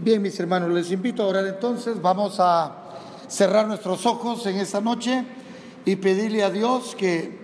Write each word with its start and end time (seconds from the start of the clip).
Bien, 0.00 0.22
mis 0.22 0.38
hermanos, 0.38 0.70
les 0.70 0.92
invito 0.92 1.24
a 1.24 1.26
orar 1.26 1.44
entonces. 1.44 2.00
Vamos 2.00 2.38
a 2.38 2.72
cerrar 3.26 3.66
nuestros 3.66 4.06
ojos 4.06 4.46
en 4.46 4.56
esta 4.58 4.80
noche 4.80 5.24
y 5.84 5.96
pedirle 5.96 6.44
a 6.44 6.50
Dios 6.50 6.94
que, 6.96 7.36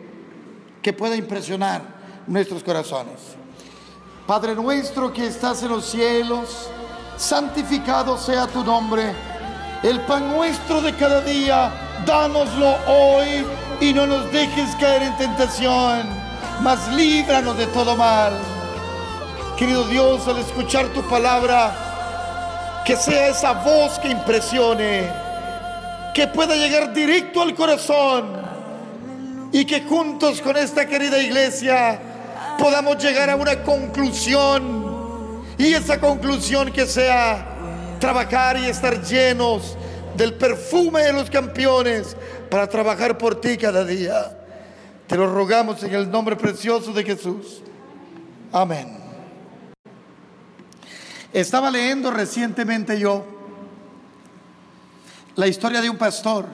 que 0.80 0.92
pueda 0.92 1.16
impresionar 1.16 1.82
nuestros 2.28 2.62
corazones. 2.62 3.18
Padre 4.24 4.54
nuestro 4.54 5.12
que 5.12 5.26
estás 5.26 5.64
en 5.64 5.70
los 5.70 5.84
cielos, 5.84 6.68
santificado 7.16 8.16
sea 8.16 8.46
tu 8.46 8.62
nombre. 8.62 9.12
El 9.82 10.00
pan 10.02 10.30
nuestro 10.30 10.80
de 10.80 10.94
cada 10.94 11.22
día, 11.22 11.72
dánoslo 12.06 12.76
hoy 12.86 13.44
y 13.80 13.92
no 13.92 14.06
nos 14.06 14.30
dejes 14.30 14.76
caer 14.76 15.02
en 15.02 15.16
tentación, 15.16 16.06
mas 16.62 16.86
líbranos 16.94 17.58
de 17.58 17.66
todo 17.66 17.96
mal. 17.96 18.32
Querido 19.58 19.82
Dios, 19.88 20.28
al 20.28 20.38
escuchar 20.38 20.86
tu 20.90 21.02
palabra, 21.02 21.83
que 22.84 22.96
sea 22.96 23.28
esa 23.28 23.52
voz 23.52 23.98
que 23.98 24.08
impresione, 24.08 25.10
que 26.14 26.26
pueda 26.28 26.54
llegar 26.54 26.92
directo 26.92 27.42
al 27.42 27.54
corazón 27.54 28.44
y 29.52 29.64
que 29.64 29.82
juntos 29.82 30.40
con 30.42 30.56
esta 30.56 30.86
querida 30.86 31.22
iglesia 31.22 31.98
podamos 32.58 33.02
llegar 33.02 33.30
a 33.30 33.36
una 33.36 33.62
conclusión 33.62 35.42
y 35.56 35.72
esa 35.72 35.98
conclusión 36.00 36.72
que 36.72 36.86
sea 36.86 37.46
trabajar 38.00 38.58
y 38.58 38.66
estar 38.66 39.02
llenos 39.02 39.76
del 40.16 40.34
perfume 40.34 41.02
de 41.04 41.12
los 41.12 41.30
campeones 41.30 42.16
para 42.50 42.68
trabajar 42.68 43.16
por 43.16 43.40
ti 43.40 43.56
cada 43.56 43.84
día. 43.84 44.36
Te 45.06 45.16
lo 45.16 45.32
rogamos 45.32 45.82
en 45.82 45.94
el 45.94 46.10
nombre 46.10 46.36
precioso 46.36 46.92
de 46.92 47.04
Jesús. 47.04 47.62
Amén. 48.52 49.03
Estaba 51.34 51.68
leyendo 51.68 52.12
recientemente 52.12 52.96
yo 52.96 53.24
la 55.34 55.48
historia 55.48 55.80
de 55.80 55.90
un 55.90 55.98
pastor. 55.98 56.46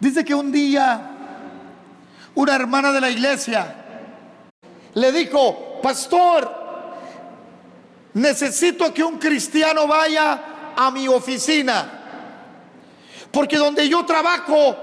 Dice 0.00 0.24
que 0.24 0.34
un 0.34 0.50
día 0.50 1.10
una 2.34 2.54
hermana 2.56 2.92
de 2.92 3.00
la 3.02 3.10
iglesia 3.10 3.76
le 4.94 5.12
dijo, 5.12 5.82
pastor, 5.82 6.50
necesito 8.14 8.92
que 8.94 9.04
un 9.04 9.18
cristiano 9.18 9.86
vaya 9.86 10.72
a 10.74 10.90
mi 10.90 11.06
oficina, 11.06 12.00
porque 13.30 13.58
donde 13.58 13.86
yo 13.86 14.06
trabajo, 14.06 14.74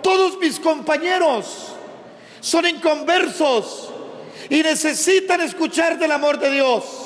todos 0.00 0.38
mis 0.38 0.60
compañeros 0.60 1.74
son 2.38 2.68
inconversos 2.68 3.90
y 4.48 4.62
necesitan 4.62 5.40
escuchar 5.40 5.98
del 5.98 6.12
amor 6.12 6.38
de 6.38 6.52
Dios. 6.52 7.01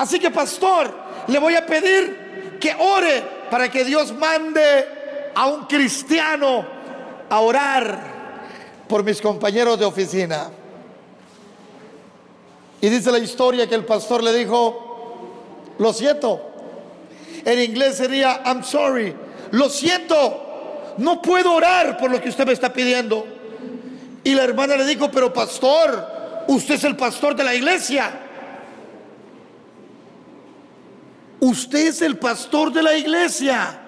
Así 0.00 0.18
que 0.18 0.30
pastor, 0.30 0.90
le 1.26 1.38
voy 1.38 1.54
a 1.56 1.66
pedir 1.66 2.56
que 2.58 2.74
ore 2.74 3.22
para 3.50 3.70
que 3.70 3.84
Dios 3.84 4.14
mande 4.14 4.88
a 5.34 5.44
un 5.44 5.66
cristiano 5.66 6.64
a 7.28 7.40
orar 7.40 8.00
por 8.88 9.04
mis 9.04 9.20
compañeros 9.20 9.78
de 9.78 9.84
oficina. 9.84 10.48
Y 12.80 12.88
dice 12.88 13.12
la 13.12 13.18
historia 13.18 13.68
que 13.68 13.74
el 13.74 13.84
pastor 13.84 14.22
le 14.22 14.32
dijo, 14.32 15.74
lo 15.78 15.92
siento. 15.92 16.48
En 17.44 17.60
inglés 17.60 17.98
sería, 17.98 18.40
I'm 18.46 18.64
sorry, 18.64 19.14
lo 19.50 19.68
siento, 19.68 20.94
no 20.96 21.20
puedo 21.20 21.52
orar 21.52 21.98
por 21.98 22.10
lo 22.10 22.22
que 22.22 22.30
usted 22.30 22.46
me 22.46 22.54
está 22.54 22.72
pidiendo. 22.72 23.26
Y 24.24 24.32
la 24.32 24.44
hermana 24.44 24.78
le 24.78 24.86
dijo, 24.86 25.10
pero 25.10 25.30
pastor, 25.30 26.44
usted 26.48 26.76
es 26.76 26.84
el 26.84 26.96
pastor 26.96 27.36
de 27.36 27.44
la 27.44 27.54
iglesia. 27.54 28.28
Usted 31.40 31.88
es 31.88 32.02
el 32.02 32.18
pastor 32.18 32.70
de 32.72 32.82
la 32.82 32.96
iglesia. 32.96 33.80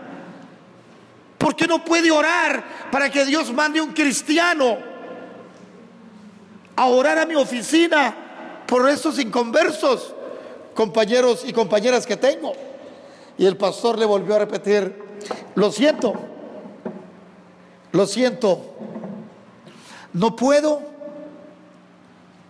¿Por 1.36 1.54
qué 1.54 1.66
no 1.66 1.84
puede 1.84 2.10
orar 2.10 2.64
para 2.90 3.10
que 3.10 3.24
Dios 3.24 3.52
mande 3.52 3.80
un 3.80 3.92
cristiano 3.92 4.78
a 6.74 6.86
orar 6.86 7.18
a 7.18 7.26
mi 7.26 7.34
oficina 7.34 8.14
por 8.66 8.88
estos 8.88 9.18
inconversos 9.18 10.14
compañeros 10.74 11.42
y 11.46 11.52
compañeras 11.52 12.06
que 12.06 12.16
tengo? 12.16 12.52
Y 13.36 13.44
el 13.44 13.56
pastor 13.56 13.98
le 13.98 14.06
volvió 14.06 14.36
a 14.36 14.38
repetir, 14.38 14.94
lo 15.54 15.70
siento, 15.70 16.14
lo 17.92 18.06
siento, 18.06 18.74
no 20.14 20.36
puedo 20.36 20.80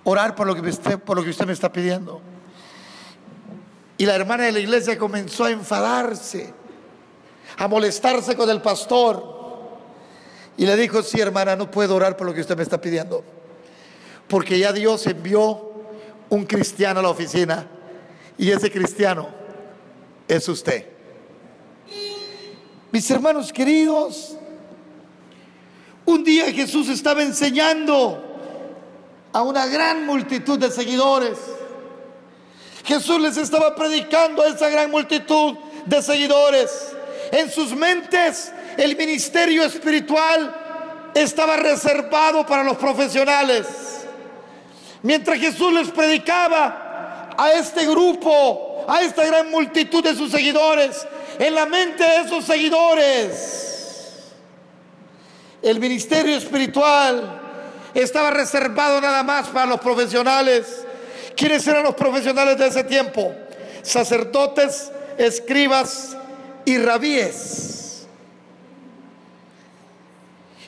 orar 0.05 0.35
por 0.35 0.47
lo 0.47 0.55
que, 0.55 0.61
usted, 0.69 0.99
por 0.99 1.17
lo 1.17 1.25
que 1.25 1.31
usted 1.31 1.47
me 1.47 1.53
está 1.53 1.73
pidiendo. 1.73 2.21
Y 4.03 4.07
la 4.07 4.17
hermana 4.17 4.47
de 4.47 4.51
la 4.51 4.59
iglesia 4.59 4.99
comenzó 4.99 5.45
a 5.45 5.53
enfadarse, 5.53 6.53
a 7.57 7.69
molestarse 7.69 8.35
con 8.35 8.51
el 8.51 8.61
pastor. 8.61 9.79
Y 10.57 10.67
le 10.67 10.75
dijo, 10.75 11.05
sí 11.05 11.21
hermana, 11.21 11.55
no 11.55 11.71
puedo 11.71 11.95
orar 11.95 12.17
por 12.17 12.27
lo 12.27 12.35
que 12.35 12.41
usted 12.41 12.57
me 12.57 12.65
está 12.65 12.81
pidiendo. 12.81 13.23
Porque 14.27 14.59
ya 14.59 14.73
Dios 14.73 15.07
envió 15.07 15.71
un 16.31 16.45
cristiano 16.47 16.99
a 16.99 17.05
la 17.05 17.11
oficina. 17.11 17.65
Y 18.37 18.51
ese 18.51 18.73
cristiano 18.73 19.29
es 20.27 20.49
usted. 20.49 20.85
Mis 22.91 23.09
hermanos 23.09 23.53
queridos, 23.53 24.37
un 26.05 26.25
día 26.25 26.51
Jesús 26.51 26.89
estaba 26.89 27.23
enseñando 27.23 28.21
a 29.33 29.43
una 29.43 29.67
gran 29.67 30.05
multitud 30.07 30.59
de 30.59 30.73
seguidores 30.73 31.39
Jesús 32.85 33.21
les 33.21 33.37
estaba 33.37 33.75
predicando 33.75 34.43
a 34.43 34.49
esa 34.49 34.69
gran 34.69 34.91
multitud 34.91 35.57
de 35.87 36.03
seguidores. 36.03 36.95
En 37.31 37.51
sus 37.51 37.75
mentes 37.75 38.53
el 38.77 38.97
ministerio 38.97 39.65
espiritual 39.65 41.11
estaba 41.15 41.57
reservado 41.57 42.47
para 42.47 42.65
los 42.65 42.77
profesionales. 42.77 43.67
Mientras 45.03 45.39
Jesús 45.39 45.73
les 45.73 45.91
predicaba 45.91 47.31
a 47.37 47.53
este 47.53 47.87
grupo, 47.87 48.85
a 48.89 49.03
esta 49.03 49.25
gran 49.25 49.51
multitud 49.51 50.03
de 50.03 50.15
sus 50.15 50.31
seguidores, 50.31 51.07
en 51.39 51.55
la 51.55 51.67
mente 51.67 52.03
de 52.03 52.17
esos 52.19 52.45
seguidores, 52.45 54.33
el 55.63 55.79
ministerio 55.79 56.37
espiritual 56.37 57.41
estaba 57.95 58.31
reservado 58.31 59.01
nada 59.01 59.23
más 59.23 59.49
para 59.49 59.67
los 59.67 59.81
profesionales 59.81 60.87
¿Quiénes 61.37 61.67
eran 61.67 61.83
los 61.83 61.95
profesionales 61.95 62.59
de 62.59 62.67
ese 62.67 62.85
tiempo? 62.85 63.35
Sacerdotes, 63.83 64.91
escribas 65.19 66.17
y 66.65 66.79
rabíes. 66.79 68.07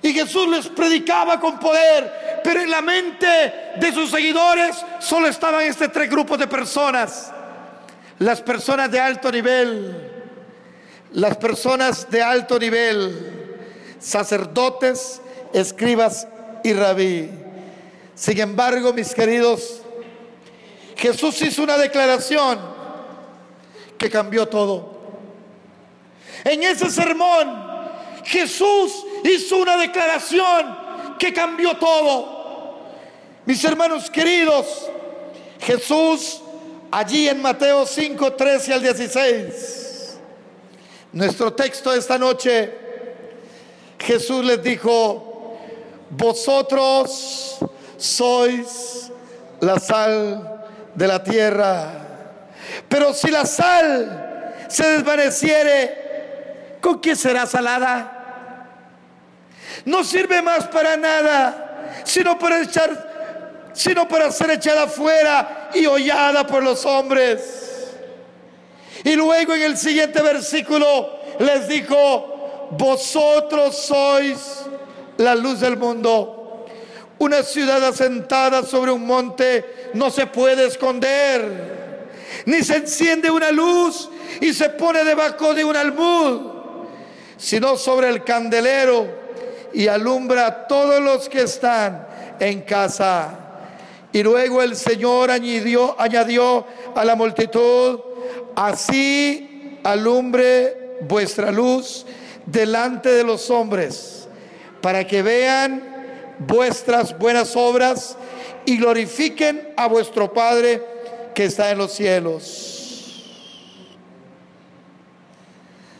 Y 0.02 0.12
Jesús 0.12 0.46
les 0.48 0.68
predicaba 0.68 1.40
con 1.40 1.58
poder, 1.58 2.40
pero 2.44 2.60
en 2.60 2.70
la 2.70 2.82
mente 2.82 3.72
de 3.76 3.92
sus 3.92 4.10
seguidores 4.10 4.76
solo 5.00 5.28
estaban 5.28 5.64
este 5.64 5.88
tres 5.88 6.10
grupos 6.10 6.38
de 6.38 6.46
personas. 6.46 7.32
Las 8.18 8.42
personas 8.42 8.90
de 8.90 9.00
alto 9.00 9.32
nivel, 9.32 10.12
las 11.12 11.36
personas 11.38 12.10
de 12.10 12.22
alto 12.22 12.58
nivel, 12.58 13.56
sacerdotes, 13.98 15.22
escribas 15.54 16.28
y 16.62 16.74
rabí. 16.74 17.30
Sin 18.14 18.38
embargo, 18.40 18.92
mis 18.92 19.14
queridos, 19.14 19.83
Jesús 20.96 21.40
hizo 21.42 21.62
una 21.62 21.76
declaración 21.76 22.58
que 23.98 24.10
cambió 24.10 24.46
todo. 24.46 24.94
En 26.44 26.62
ese 26.62 26.90
sermón, 26.90 27.74
Jesús 28.24 29.04
hizo 29.24 29.56
una 29.56 29.76
declaración 29.76 30.76
que 31.18 31.32
cambió 31.32 31.76
todo. 31.76 32.80
Mis 33.46 33.62
hermanos 33.64 34.10
queridos, 34.10 34.90
Jesús 35.60 36.40
allí 36.90 37.28
en 37.28 37.40
Mateo 37.42 37.86
5, 37.86 38.32
13 38.34 38.74
al 38.74 38.82
16, 38.82 40.18
nuestro 41.12 41.52
texto 41.52 41.92
de 41.92 41.98
esta 41.98 42.18
noche, 42.18 42.72
Jesús 43.98 44.44
les 44.44 44.62
dijo, 44.62 45.58
vosotros 46.10 47.58
sois 47.96 49.10
la 49.60 49.78
sal 49.78 50.63
de 50.94 51.06
la 51.06 51.22
tierra. 51.22 51.88
Pero 52.88 53.12
si 53.12 53.30
la 53.30 53.46
sal 53.46 54.64
se 54.68 54.86
desvaneciere, 54.88 56.78
¿con 56.80 57.00
qué 57.00 57.16
será 57.16 57.46
salada? 57.46 58.10
No 59.84 60.04
sirve 60.04 60.40
más 60.42 60.66
para 60.68 60.96
nada, 60.96 62.02
sino 62.04 62.38
para 62.38 62.62
echar, 62.62 63.70
sino 63.72 64.08
para 64.08 64.30
ser 64.30 64.50
echada 64.50 64.86
fuera 64.86 65.70
y 65.74 65.86
hollada 65.86 66.46
por 66.46 66.62
los 66.62 66.84
hombres. 66.86 67.90
Y 69.02 69.14
luego 69.16 69.54
en 69.54 69.62
el 69.62 69.76
siguiente 69.76 70.22
versículo 70.22 71.20
les 71.38 71.68
dijo, 71.68 72.68
vosotros 72.70 73.76
sois 73.76 74.64
la 75.18 75.34
luz 75.34 75.60
del 75.60 75.76
mundo. 75.76 76.33
Una 77.18 77.42
ciudad 77.42 77.82
asentada 77.84 78.62
sobre 78.64 78.90
un 78.90 79.06
monte 79.06 79.90
no 79.94 80.10
se 80.10 80.26
puede 80.26 80.66
esconder, 80.66 82.04
ni 82.46 82.62
se 82.62 82.76
enciende 82.76 83.30
una 83.30 83.50
luz 83.52 84.10
y 84.40 84.52
se 84.52 84.68
pone 84.70 85.04
debajo 85.04 85.54
de 85.54 85.64
un 85.64 85.76
almud, 85.76 86.40
sino 87.36 87.76
sobre 87.76 88.08
el 88.08 88.24
candelero 88.24 89.06
y 89.72 89.86
alumbra 89.86 90.46
a 90.46 90.66
todos 90.66 91.00
los 91.00 91.28
que 91.28 91.42
están 91.42 92.06
en 92.40 92.62
casa. 92.62 93.38
Y 94.12 94.22
luego 94.22 94.62
el 94.62 94.76
Señor 94.76 95.30
añadió, 95.30 96.00
añadió 96.00 96.66
a 96.94 97.04
la 97.04 97.14
multitud, 97.14 98.00
así 98.54 99.78
alumbre 99.82 100.96
vuestra 101.00 101.50
luz 101.50 102.06
delante 102.46 103.10
de 103.10 103.24
los 103.24 103.50
hombres, 103.50 104.28
para 104.80 105.06
que 105.06 105.22
vean 105.22 105.93
vuestras 106.38 107.16
buenas 107.18 107.56
obras 107.56 108.16
y 108.64 108.76
glorifiquen 108.78 109.72
a 109.76 109.86
vuestro 109.86 110.32
Padre 110.32 110.82
que 111.34 111.44
está 111.44 111.70
en 111.70 111.78
los 111.78 111.92
cielos. 111.92 112.74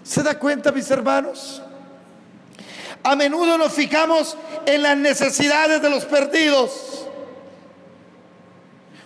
¿Se 0.03 0.23
da 0.23 0.39
cuenta, 0.39 0.71
mis 0.71 0.91
hermanos? 0.91 1.63
A 3.03 3.17
menudo 3.17 3.59
nos 3.59 3.73
fijamos 3.73 4.37
en 4.67 4.83
las 4.83 4.97
necesidades 4.97 5.83
de 5.83 5.91
los 5.91 6.05
perdidos. 6.05 7.07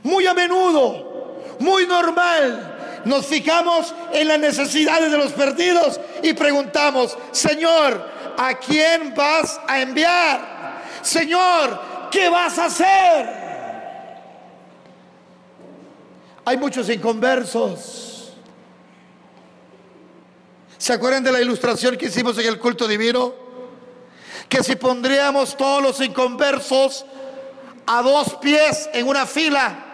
Muy 0.02 0.26
a 0.26 0.34
menudo, 0.34 1.42
muy 1.58 1.86
normal, 1.86 3.02
nos 3.04 3.26
fijamos 3.26 3.94
en 4.12 4.28
las 4.28 4.38
necesidades 4.38 5.10
de 5.10 5.18
los 5.18 5.32
perdidos 5.32 6.00
y 6.22 6.32
preguntamos, 6.32 7.16
Señor, 7.32 8.08
¿a 8.36 8.54
quién 8.54 9.14
vas 9.14 9.60
a 9.66 9.80
enviar? 9.80 10.57
Señor, 11.02 11.80
¿qué 12.10 12.28
vas 12.28 12.58
a 12.58 12.66
hacer? 12.66 13.48
Hay 16.44 16.56
muchos 16.56 16.88
inconversos. 16.88 18.32
¿Se 20.78 20.92
acuerdan 20.92 21.24
de 21.24 21.32
la 21.32 21.40
ilustración 21.40 21.96
que 21.96 22.06
hicimos 22.06 22.38
en 22.38 22.46
el 22.46 22.58
culto 22.58 22.88
divino? 22.88 23.34
Que 24.48 24.62
si 24.62 24.76
pondríamos 24.76 25.56
todos 25.56 25.82
los 25.82 26.00
inconversos 26.00 27.04
a 27.86 28.00
dos 28.00 28.36
pies 28.36 28.88
en 28.94 29.08
una 29.08 29.26
fila, 29.26 29.84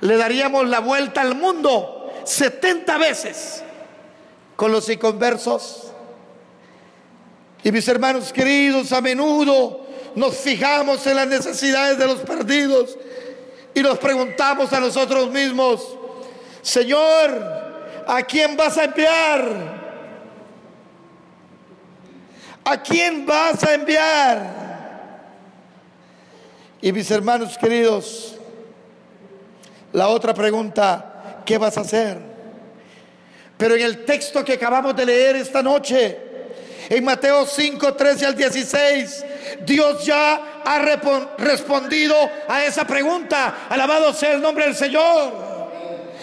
le 0.00 0.16
daríamos 0.16 0.66
la 0.68 0.80
vuelta 0.80 1.20
al 1.20 1.34
mundo 1.34 2.12
70 2.24 2.98
veces 2.98 3.62
con 4.56 4.72
los 4.72 4.88
inconversos. 4.88 5.92
Y 7.62 7.72
mis 7.72 7.86
hermanos 7.88 8.32
queridos, 8.32 8.92
a 8.92 9.00
menudo 9.00 9.83
nos 10.14 10.36
fijamos 10.36 11.06
en 11.06 11.16
las 11.16 11.26
necesidades 11.26 11.98
de 11.98 12.06
los 12.06 12.20
perdidos 12.20 12.96
y 13.74 13.80
nos 13.80 13.98
preguntamos 13.98 14.72
a 14.72 14.80
nosotros 14.80 15.30
mismos, 15.30 15.96
Señor, 16.62 17.30
¿a 18.06 18.22
quién 18.22 18.56
vas 18.56 18.78
a 18.78 18.84
enviar? 18.84 19.74
¿A 22.64 22.82
quién 22.82 23.26
vas 23.26 23.62
a 23.64 23.74
enviar? 23.74 24.64
Y 26.80 26.92
mis 26.92 27.10
hermanos 27.10 27.58
queridos, 27.58 28.36
la 29.92 30.08
otra 30.08 30.32
pregunta, 30.32 31.42
¿qué 31.44 31.58
vas 31.58 31.76
a 31.76 31.80
hacer? 31.80 32.18
Pero 33.56 33.74
en 33.74 33.82
el 33.82 34.04
texto 34.04 34.44
que 34.44 34.54
acabamos 34.54 34.94
de 34.96 35.06
leer 35.06 35.36
esta 35.36 35.62
noche, 35.62 36.18
en 36.88 37.04
Mateo 37.04 37.46
5, 37.46 37.94
13 37.94 38.26
al 38.26 38.36
16, 38.36 39.24
Dios 39.60 40.04
ya 40.04 40.62
ha 40.64 40.78
respondido 41.38 42.16
a 42.48 42.64
esa 42.64 42.86
pregunta. 42.86 43.66
Alabado 43.68 44.12
sea 44.12 44.32
el 44.32 44.42
nombre 44.42 44.64
del 44.64 44.74
Señor. 44.74 45.32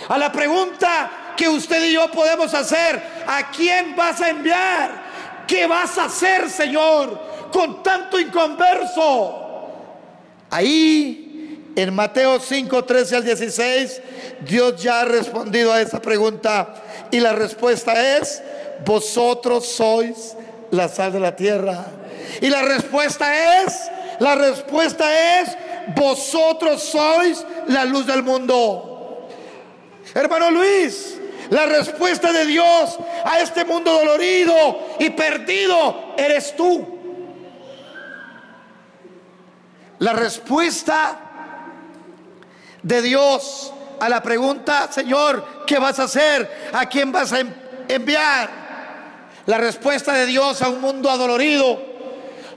A 0.09 0.17
la 0.17 0.31
pregunta 0.31 1.33
que 1.37 1.47
usted 1.47 1.83
y 1.85 1.93
yo 1.93 2.09
podemos 2.11 2.53
hacer, 2.53 3.01
¿a 3.27 3.51
quién 3.51 3.95
vas 3.95 4.21
a 4.21 4.29
enviar? 4.29 4.91
¿Qué 5.47 5.67
vas 5.67 5.97
a 5.97 6.05
hacer, 6.05 6.49
Señor, 6.49 7.49
con 7.51 7.83
tanto 7.83 8.19
inconverso? 8.19 9.41
Ahí, 10.49 11.71
en 11.75 11.93
Mateo 11.93 12.39
5, 12.39 12.83
13 12.83 13.15
al 13.15 13.23
16, 13.23 14.01
Dios 14.41 14.81
ya 14.81 15.01
ha 15.01 15.05
respondido 15.05 15.71
a 15.71 15.81
esa 15.81 16.01
pregunta. 16.01 16.73
Y 17.11 17.19
la 17.19 17.33
respuesta 17.33 18.17
es, 18.17 18.41
vosotros 18.85 19.67
sois 19.67 20.35
la 20.71 20.87
sal 20.87 21.13
de 21.13 21.19
la 21.19 21.35
tierra. 21.35 21.85
Y 22.39 22.49
la 22.49 22.61
respuesta 22.61 23.63
es, 23.63 23.91
la 24.19 24.35
respuesta 24.35 25.39
es, 25.39 25.57
vosotros 25.95 26.83
sois 26.83 27.45
la 27.67 27.85
luz 27.85 28.05
del 28.05 28.23
mundo. 28.23 29.27
Hermano 30.13 30.51
Luis, 30.51 31.17
la 31.49 31.65
respuesta 31.65 32.31
de 32.31 32.45
Dios 32.45 32.97
a 33.25 33.39
este 33.39 33.65
mundo 33.65 33.91
dolorido 33.91 34.95
y 34.99 35.09
perdido 35.09 36.13
eres 36.17 36.55
tú. 36.55 36.99
La 39.99 40.13
respuesta 40.13 41.19
de 42.81 43.01
Dios 43.01 43.73
a 43.99 44.09
la 44.09 44.23
pregunta, 44.23 44.91
Señor, 44.91 45.65
¿qué 45.67 45.77
vas 45.77 45.99
a 45.99 46.03
hacer? 46.03 46.69
¿A 46.73 46.87
quién 46.87 47.11
vas 47.11 47.33
a 47.33 47.41
enviar? 47.87 48.49
La 49.45 49.57
respuesta 49.57 50.13
de 50.13 50.25
Dios 50.25 50.61
a 50.61 50.69
un 50.69 50.81
mundo 50.81 51.09
adolorido. 51.09 51.90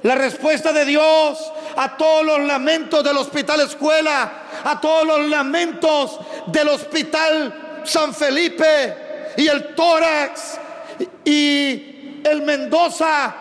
La 0.04 0.14
respuesta 0.14 0.70
de 0.70 0.84
Dios 0.84 1.50
a 1.76 1.96
todos 1.96 2.26
los 2.26 2.40
lamentos 2.40 3.02
del 3.02 3.16
hospital 3.16 3.62
escuela, 3.62 4.32
a 4.62 4.78
todos 4.78 5.06
los 5.06 5.30
lamentos 5.30 6.18
del 6.48 6.68
hospital 6.68 7.80
San 7.84 8.12
Felipe 8.12 9.32
y 9.38 9.46
el 9.46 9.74
tórax 9.74 10.58
y 11.24 12.20
el 12.22 12.42
Mendoza, 12.42 13.34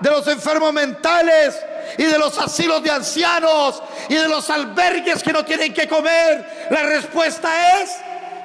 de 0.00 0.08
los 0.10 0.26
enfermos 0.28 0.72
mentales 0.72 1.54
y 1.98 2.04
de 2.04 2.18
los 2.18 2.38
asilos 2.38 2.82
de 2.82 2.90
ancianos 2.90 3.82
y 4.08 4.14
de 4.14 4.26
los 4.26 4.48
albergues 4.48 5.22
que 5.22 5.34
no 5.34 5.44
tienen 5.44 5.74
que 5.74 5.86
comer. 5.86 6.68
La 6.70 6.82
respuesta 6.84 7.82
es, 7.82 7.90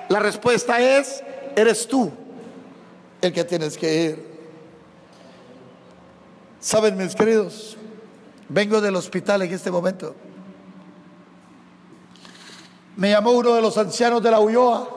la 0.09 0.19
respuesta 0.19 0.81
es, 0.81 1.23
eres 1.55 1.87
tú 1.87 2.11
el 3.21 3.31
que 3.31 3.45
tienes 3.45 3.77
que 3.77 3.93
ir. 3.93 4.30
Saben, 6.61 6.95
mis 6.95 7.15
queridos, 7.15 7.75
vengo 8.47 8.79
del 8.81 8.95
hospital 8.95 9.41
en 9.41 9.51
este 9.51 9.71
momento. 9.71 10.15
Me 12.95 13.09
llamó 13.09 13.31
uno 13.31 13.55
de 13.55 13.63
los 13.63 13.75
ancianos 13.79 14.21
de 14.21 14.29
la 14.29 14.39
Ulloa. 14.39 14.87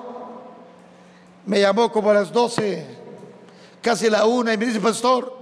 Me 1.46 1.62
llamó 1.62 1.90
como 1.90 2.10
a 2.10 2.14
las 2.14 2.30
12, 2.30 2.86
casi 3.80 4.10
la 4.10 4.26
una, 4.26 4.52
y 4.52 4.58
me 4.58 4.66
dice, 4.66 4.78
pastor, 4.78 5.34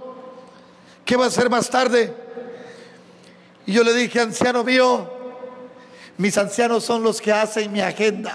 ¿qué 1.03 1.17
va 1.17 1.25
a 1.25 1.27
hacer 1.27 1.49
más 1.49 1.69
tarde? 1.69 2.15
Y 3.65 3.73
yo 3.73 3.83
le 3.83 3.93
dije, 3.93 4.21
anciano 4.21 4.63
mío, 4.63 5.11
mis 6.17 6.37
ancianos 6.37 6.85
son 6.85 7.03
los 7.03 7.19
que 7.19 7.33
hacen 7.33 7.69
mi 7.69 7.81
agenda. 7.81 8.33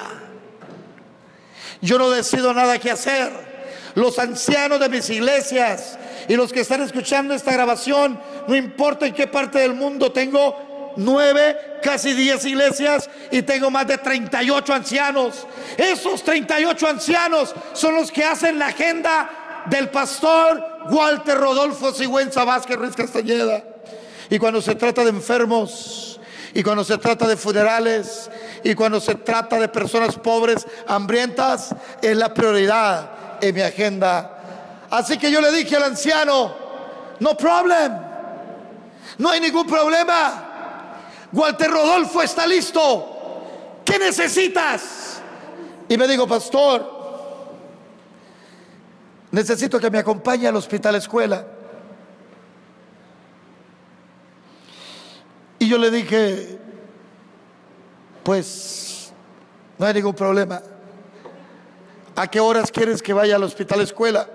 Yo 1.80 1.96
no 1.96 2.10
decido 2.10 2.52
nada 2.52 2.78
que 2.78 2.90
hacer. 2.90 3.32
Los 3.94 4.18
ancianos 4.18 4.78
de 4.78 4.90
mis 4.90 5.08
iglesias 5.08 5.98
y 6.28 6.36
los 6.36 6.52
que 6.52 6.60
están 6.60 6.82
escuchando 6.82 7.34
esta 7.34 7.52
grabación, 7.52 8.20
no 8.46 8.54
importa 8.54 9.06
en 9.06 9.14
qué 9.14 9.26
parte 9.26 9.58
del 9.58 9.74
mundo, 9.74 10.12
tengo 10.12 10.92
nueve, 10.96 11.56
casi 11.82 12.12
diez 12.12 12.44
iglesias 12.44 13.08
y 13.30 13.42
tengo 13.42 13.70
más 13.70 13.86
de 13.86 13.98
38 13.98 14.74
ancianos. 14.74 15.46
Esos 15.76 16.22
38 16.22 16.86
ancianos 16.86 17.54
son 17.72 17.94
los 17.94 18.12
que 18.12 18.24
hacen 18.24 18.58
la 18.58 18.66
agenda 18.68 19.64
del 19.66 19.88
pastor 19.88 20.62
Walter 20.90 21.38
Rodolfo 21.38 21.92
Sigüenza 21.92 22.44
Vázquez 22.44 22.76
Ruiz 22.76 22.94
Castañeda. 22.94 23.64
Y 24.28 24.38
cuando 24.38 24.60
se 24.60 24.74
trata 24.74 25.02
de 25.04 25.10
enfermos, 25.10 26.20
y 26.52 26.62
cuando 26.62 26.84
se 26.84 26.98
trata 26.98 27.26
de 27.26 27.36
funerales, 27.36 28.30
y 28.64 28.74
cuando 28.74 29.00
se 29.00 29.14
trata 29.14 29.58
de 29.58 29.68
personas 29.68 30.16
pobres, 30.16 30.66
hambrientas, 30.86 31.74
es 32.02 32.16
la 32.16 32.34
prioridad 32.34 33.10
en 33.40 33.54
mi 33.54 33.62
agenda 33.62 34.37
Así 34.90 35.18
que 35.18 35.30
yo 35.30 35.40
le 35.40 35.52
dije 35.52 35.76
al 35.76 35.84
anciano, 35.84 36.54
no 37.20 37.36
problem, 37.36 37.92
no 39.18 39.30
hay 39.30 39.40
ningún 39.40 39.66
problema. 39.66 40.44
Walter 41.32 41.70
Rodolfo 41.70 42.22
está 42.22 42.46
listo. 42.46 43.14
¿Qué 43.84 43.98
necesitas? 43.98 45.20
Y 45.88 45.96
me 45.96 46.06
dijo, 46.06 46.26
pastor, 46.26 46.98
necesito 49.30 49.78
que 49.78 49.90
me 49.90 49.98
acompañe 49.98 50.46
al 50.46 50.56
hospital 50.56 50.94
escuela. 50.94 51.46
Y 55.58 55.68
yo 55.68 55.76
le 55.76 55.90
dije, 55.90 56.58
pues 58.22 59.12
no 59.76 59.86
hay 59.86 59.94
ningún 59.94 60.14
problema. 60.14 60.62
¿A 62.14 62.26
qué 62.26 62.40
horas 62.40 62.70
quieres 62.70 63.02
que 63.02 63.12
vaya 63.12 63.36
al 63.36 63.42
hospital 63.42 63.80
escuela? 63.80 64.28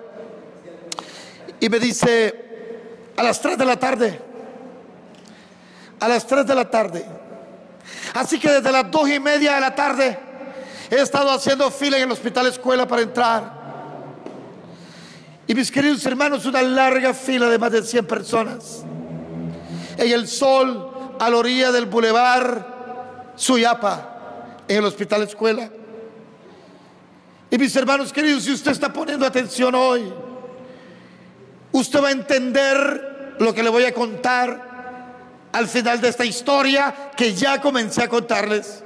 Y 1.63 1.69
me 1.69 1.79
dice, 1.79 2.35
a 3.15 3.23
las 3.23 3.39
3 3.39 3.57
de 3.57 3.63
la 3.63 3.79
tarde, 3.79 4.19
a 5.97 6.09
las 6.09 6.27
3 6.27 6.45
de 6.45 6.55
la 6.55 6.69
tarde. 6.69 7.05
Así 8.15 8.37
que 8.37 8.51
desde 8.51 8.69
las 8.69 8.91
2 8.91 9.09
y 9.11 9.19
media 9.21 9.53
de 9.55 9.61
la 9.61 9.73
tarde 9.73 10.19
he 10.91 10.99
estado 10.99 11.31
haciendo 11.31 11.71
fila 11.71 11.95
en 11.95 12.03
el 12.03 12.11
hospital 12.11 12.47
escuela 12.47 12.85
para 12.85 13.03
entrar. 13.03 13.63
Y 15.47 15.55
mis 15.55 15.71
queridos 15.71 16.05
hermanos, 16.05 16.45
una 16.45 16.61
larga 16.61 17.13
fila 17.13 17.47
de 17.47 17.57
más 17.57 17.71
de 17.71 17.81
100 17.81 18.07
personas. 18.07 18.83
En 19.97 20.11
el 20.11 20.27
sol, 20.27 21.15
a 21.17 21.29
la 21.29 21.37
orilla 21.37 21.71
del 21.71 21.85
bulevar 21.85 23.31
Suyapa, 23.37 24.63
en 24.67 24.79
el 24.79 24.83
hospital 24.83 25.23
escuela. 25.23 25.69
Y 27.49 27.57
mis 27.57 27.73
hermanos 27.73 28.11
queridos, 28.11 28.43
si 28.43 28.51
usted 28.51 28.71
está 28.71 28.91
poniendo 28.91 29.25
atención 29.25 29.73
hoy, 29.75 30.11
usted 31.73 32.01
va 32.01 32.07
a 32.07 32.11
entender 32.11 33.35
lo 33.39 33.53
que 33.53 33.61
le 33.61 33.69
voy 33.69 33.83
a 33.83 33.93
contar 33.93 34.71
al 35.51 35.67
final 35.67 35.99
de 35.99 36.07
esta 36.07 36.25
historia 36.25 37.11
que 37.15 37.33
ya 37.33 37.61
comencé 37.61 38.03
a 38.03 38.07
contarles. 38.07 38.83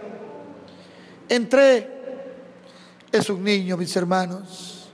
Entré, 1.29 1.97
es 3.11 3.29
un 3.29 3.43
niño, 3.43 3.77
mis 3.77 3.95
hermanos, 3.95 4.89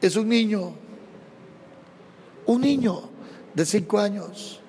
es 0.00 0.16
un 0.16 0.28
niño, 0.28 0.74
un 2.46 2.60
niño 2.60 3.10
de 3.54 3.66
cinco 3.66 3.98
años. 3.98 4.60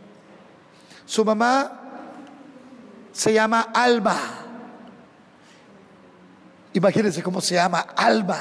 Su 1.06 1.24
mamá 1.24 1.80
se 3.12 3.34
llama 3.34 3.70
Alma. 3.74 4.18
Imagínense 6.74 7.22
cómo 7.22 7.40
se 7.40 7.56
llama, 7.56 7.82
alma. 7.96 8.40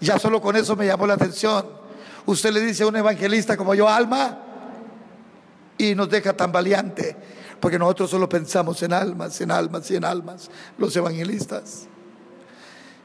Ya 0.00 0.18
solo 0.18 0.40
con 0.40 0.54
eso 0.56 0.76
me 0.76 0.86
llamó 0.86 1.06
la 1.06 1.14
atención. 1.14 1.81
Usted 2.26 2.52
le 2.52 2.60
dice 2.60 2.82
a 2.84 2.86
un 2.86 2.96
evangelista 2.96 3.56
como 3.56 3.74
yo, 3.74 3.88
alma, 3.88 4.38
y 5.78 5.94
nos 5.94 6.08
deja 6.08 6.32
tan 6.36 6.52
valiente, 6.52 7.16
porque 7.58 7.78
nosotros 7.78 8.10
solo 8.10 8.28
pensamos 8.28 8.82
en 8.82 8.92
almas, 8.92 9.40
en 9.40 9.50
almas 9.50 9.90
y 9.90 9.96
en 9.96 10.04
almas, 10.04 10.50
los 10.78 10.94
evangelistas. 10.94 11.88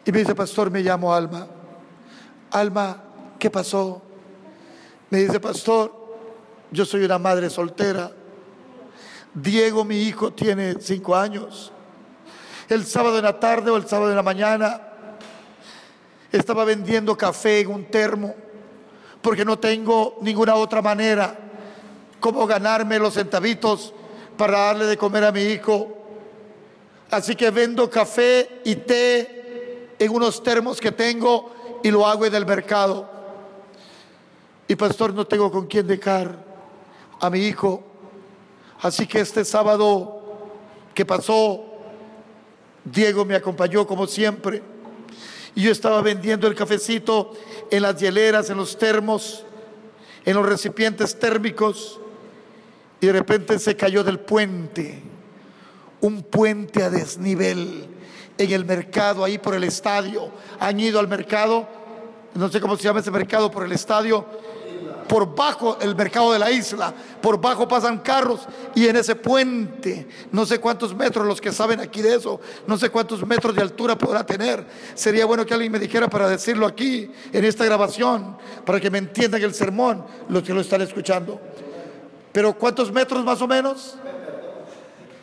Y 0.05 0.11
me 0.11 0.19
dice, 0.19 0.35
pastor, 0.35 0.71
me 0.71 0.81
llamo 0.81 1.13
Alma. 1.13 1.47
Alma, 2.51 3.03
¿qué 3.37 3.49
pasó? 3.49 4.01
Me 5.09 5.19
dice, 5.19 5.39
pastor, 5.39 5.93
yo 6.71 6.85
soy 6.85 7.03
una 7.03 7.17
madre 7.17 7.49
soltera. 7.49 8.11
Diego, 9.33 9.83
mi 9.83 9.99
hijo, 10.03 10.31
tiene 10.31 10.75
cinco 10.79 11.15
años 11.15 11.73
el 12.69 12.85
sábado 12.85 13.17
en 13.17 13.23
la 13.23 13.39
tarde 13.39 13.71
o 13.71 13.77
el 13.77 13.87
sábado 13.87 14.09
en 14.09 14.15
la 14.15 14.23
mañana. 14.23 14.81
Estaba 16.31 16.65
vendiendo 16.65 17.17
café 17.17 17.61
en 17.61 17.71
un 17.71 17.85
termo 17.85 18.35
porque 19.27 19.43
no 19.43 19.59
tengo 19.59 20.15
ninguna 20.21 20.55
otra 20.55 20.81
manera 20.81 21.37
como 22.17 22.47
ganarme 22.47 22.97
los 22.97 23.13
centavitos 23.13 23.93
para 24.37 24.57
darle 24.57 24.85
de 24.85 24.95
comer 24.95 25.25
a 25.25 25.33
mi 25.33 25.41
hijo. 25.41 25.97
Así 27.11 27.35
que 27.35 27.51
vendo 27.51 27.89
café 27.89 28.61
y 28.63 28.77
té 28.77 29.95
en 29.99 30.15
unos 30.15 30.41
termos 30.41 30.79
que 30.79 30.93
tengo 30.93 31.51
y 31.83 31.91
lo 31.91 32.07
hago 32.07 32.25
en 32.25 32.35
el 32.35 32.45
mercado. 32.45 33.09
Y 34.65 34.77
pastor, 34.77 35.13
no 35.13 35.27
tengo 35.27 35.51
con 35.51 35.67
quién 35.67 35.85
dejar 35.85 36.41
a 37.19 37.29
mi 37.29 37.39
hijo. 37.39 37.83
Así 38.79 39.05
que 39.07 39.19
este 39.19 39.43
sábado 39.43 40.21
que 40.93 41.05
pasó, 41.05 41.65
Diego 42.85 43.25
me 43.25 43.35
acompañó 43.35 43.85
como 43.85 44.07
siempre. 44.07 44.63
Y 45.57 45.63
yo 45.63 45.71
estaba 45.71 46.03
vendiendo 46.03 46.45
el 46.45 46.53
cafecito 46.53 47.33
en 47.71 47.81
las 47.81 47.99
hieleras, 47.99 48.47
en 48.51 48.57
los 48.57 48.77
termos, 48.77 49.43
en 50.23 50.35
los 50.35 50.45
recipientes 50.45 51.17
térmicos. 51.17 51.99
Y 53.01 53.07
de 53.07 53.13
repente 53.13 53.57
se 53.57 53.75
cayó 53.75 54.03
del 54.03 54.19
puente, 54.19 55.01
un 55.99 56.21
puente 56.21 56.83
a 56.83 56.91
desnivel 56.91 57.87
en 58.37 58.51
el 58.51 58.65
mercado, 58.65 59.23
ahí 59.23 59.39
por 59.39 59.55
el 59.55 59.63
estadio. 59.63 60.29
Han 60.59 60.79
ido 60.79 60.99
al 60.99 61.07
mercado, 61.07 61.67
no 62.35 62.49
sé 62.49 62.61
cómo 62.61 62.77
se 62.77 62.83
llama 62.83 62.99
ese 62.99 63.09
mercado, 63.09 63.49
por 63.49 63.65
el 63.65 63.71
estadio 63.71 64.27
por 65.07 65.33
bajo 65.35 65.77
el 65.79 65.95
mercado 65.95 66.33
de 66.33 66.39
la 66.39 66.51
isla, 66.51 66.93
por 67.21 67.39
bajo 67.39 67.67
pasan 67.67 67.99
carros 67.99 68.41
y 68.75 68.87
en 68.87 68.97
ese 68.97 69.15
puente, 69.15 70.07
no 70.31 70.45
sé 70.45 70.59
cuántos 70.59 70.95
metros, 70.95 71.25
los 71.25 71.39
que 71.39 71.51
saben 71.51 71.79
aquí 71.79 72.01
de 72.01 72.15
eso, 72.15 72.39
no 72.65 72.77
sé 72.77 72.89
cuántos 72.89 73.25
metros 73.25 73.55
de 73.55 73.61
altura 73.61 73.97
podrá 73.97 74.25
tener. 74.25 74.65
Sería 74.93 75.25
bueno 75.25 75.45
que 75.45 75.53
alguien 75.53 75.71
me 75.71 75.79
dijera 75.79 76.09
para 76.09 76.27
decirlo 76.27 76.65
aquí, 76.65 77.09
en 77.31 77.45
esta 77.45 77.65
grabación, 77.65 78.37
para 78.65 78.79
que 78.79 78.89
me 78.89 78.97
entiendan 78.97 79.41
el 79.41 79.53
sermón, 79.53 80.05
los 80.29 80.43
que 80.43 80.53
lo 80.53 80.61
están 80.61 80.81
escuchando. 80.81 81.39
Pero 82.31 82.53
¿cuántos 82.57 82.91
metros 82.91 83.23
más 83.23 83.41
o 83.41 83.47
menos? 83.47 83.95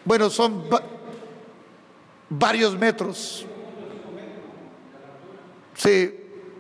Bueno, 0.05 0.29
son 0.31 0.65
varios 2.29 2.77
metros. 2.79 3.47
Sí, 5.75 6.15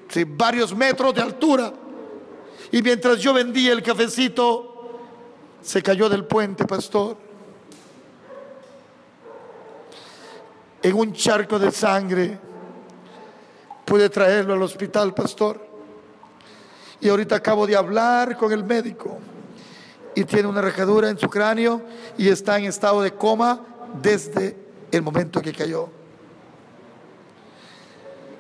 sí, 0.08 0.24
varios 0.24 0.74
metros 0.74 1.14
de 1.14 1.22
altura. 1.22 1.72
Y 2.73 2.83
mientras 2.83 3.18
yo 3.18 3.33
vendía 3.33 3.73
el 3.73 3.83
cafecito, 3.83 4.75
se 5.62 5.83
cayó 5.83 6.09
del 6.09 6.25
puente, 6.25 6.64
pastor. 6.66 7.16
En 10.83 10.94
un 10.94 11.12
charco 11.12 11.59
de 11.59 11.71
sangre. 11.71 12.38
Pude 13.85 14.09
traerlo 14.09 14.54
al 14.54 14.62
hospital, 14.62 15.14
pastor. 15.14 15.66
Y 17.00 17.09
ahorita 17.09 17.37
acabo 17.37 17.66
de 17.66 17.76
hablar 17.76 18.37
con 18.37 18.52
el 18.52 18.64
médico. 18.64 19.18
Y 20.14 20.25
tiene 20.25 20.49
una 20.49 20.61
rajadura 20.61 21.09
en 21.09 21.18
su 21.18 21.28
cráneo 21.28 21.83
y 22.16 22.28
está 22.28 22.59
en 22.59 22.64
estado 22.64 23.02
de 23.02 23.12
coma 23.14 23.61
desde 24.00 24.56
el 24.90 25.02
momento 25.02 25.42
que 25.42 25.52
cayó. 25.52 25.88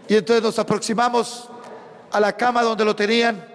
Y 0.08 0.16
entonces 0.16 0.42
nos 0.42 0.58
aproximamos 0.58 1.48
a 2.12 2.20
la 2.20 2.36
cama 2.36 2.62
donde 2.62 2.84
lo 2.84 2.94
tenían 2.94 3.53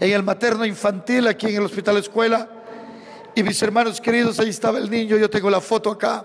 en 0.00 0.12
el 0.12 0.22
materno 0.22 0.64
infantil, 0.64 1.26
aquí 1.26 1.46
en 1.46 1.56
el 1.56 1.62
hospital 1.62 1.96
escuela. 1.96 2.48
Y 3.34 3.42
mis 3.42 3.60
hermanos 3.62 4.00
queridos, 4.00 4.38
ahí 4.38 4.48
estaba 4.48 4.78
el 4.78 4.90
niño, 4.90 5.16
yo 5.16 5.28
tengo 5.28 5.50
la 5.50 5.60
foto 5.60 5.90
acá, 5.90 6.24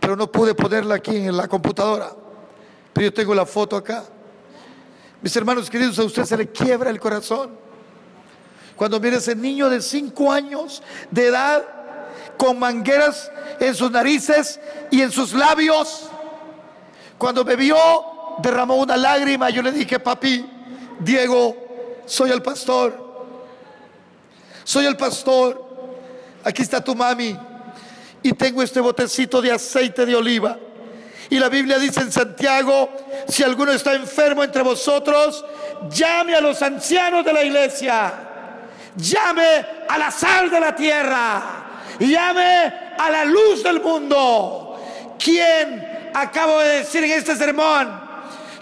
pero 0.00 0.16
no 0.16 0.30
pude 0.30 0.54
ponerla 0.54 0.96
aquí 0.96 1.16
en 1.16 1.36
la 1.36 1.48
computadora. 1.48 2.10
Pero 2.92 3.06
yo 3.06 3.12
tengo 3.12 3.34
la 3.34 3.46
foto 3.46 3.76
acá. 3.76 4.04
Mis 5.22 5.34
hermanos 5.36 5.70
queridos, 5.70 5.98
a 5.98 6.04
usted 6.04 6.24
se 6.24 6.36
le 6.36 6.48
quiebra 6.48 6.90
el 6.90 7.00
corazón. 7.00 7.50
Cuando 8.76 8.98
mira 8.98 9.18
ese 9.18 9.34
niño 9.34 9.70
de 9.70 9.80
cinco 9.80 10.32
años 10.32 10.82
de 11.10 11.28
edad, 11.28 11.62
con 12.36 12.58
mangueras 12.58 13.30
en 13.60 13.74
sus 13.74 13.90
narices 13.90 14.60
y 14.90 15.00
en 15.00 15.12
sus 15.12 15.32
labios, 15.32 16.10
cuando 17.16 17.44
me 17.44 17.56
vio, 17.56 17.76
derramó 18.42 18.76
una 18.76 18.96
lágrima. 18.96 19.50
Yo 19.50 19.62
le 19.62 19.72
dije, 19.72 20.00
papi, 20.00 20.44
Diego, 20.98 21.63
soy 22.06 22.30
el 22.30 22.42
pastor. 22.42 23.04
Soy 24.64 24.86
el 24.86 24.96
pastor. 24.96 25.62
Aquí 26.42 26.62
está 26.62 26.82
tu 26.82 26.94
mami. 26.94 27.36
Y 28.22 28.32
tengo 28.32 28.62
este 28.62 28.80
botecito 28.80 29.42
de 29.42 29.52
aceite 29.52 30.06
de 30.06 30.16
oliva. 30.16 30.58
Y 31.30 31.38
la 31.38 31.48
Biblia 31.48 31.78
dice 31.78 32.00
en 32.00 32.12
Santiago, 32.12 32.90
si 33.28 33.42
alguno 33.42 33.72
está 33.72 33.94
enfermo 33.94 34.44
entre 34.44 34.62
vosotros, 34.62 35.44
llame 35.90 36.34
a 36.34 36.40
los 36.40 36.60
ancianos 36.62 37.24
de 37.24 37.32
la 37.32 37.42
iglesia. 37.42 38.12
Llame 38.96 39.66
a 39.88 39.98
la 39.98 40.10
sal 40.10 40.50
de 40.50 40.60
la 40.60 40.74
tierra. 40.74 41.42
Llame 41.98 42.72
a 42.98 43.10
la 43.10 43.24
luz 43.24 43.62
del 43.62 43.80
mundo. 43.80 44.80
¿Quién 45.18 46.10
acabo 46.14 46.60
de 46.60 46.78
decir 46.78 47.04
en 47.04 47.12
este 47.12 47.36
sermón? 47.36 48.02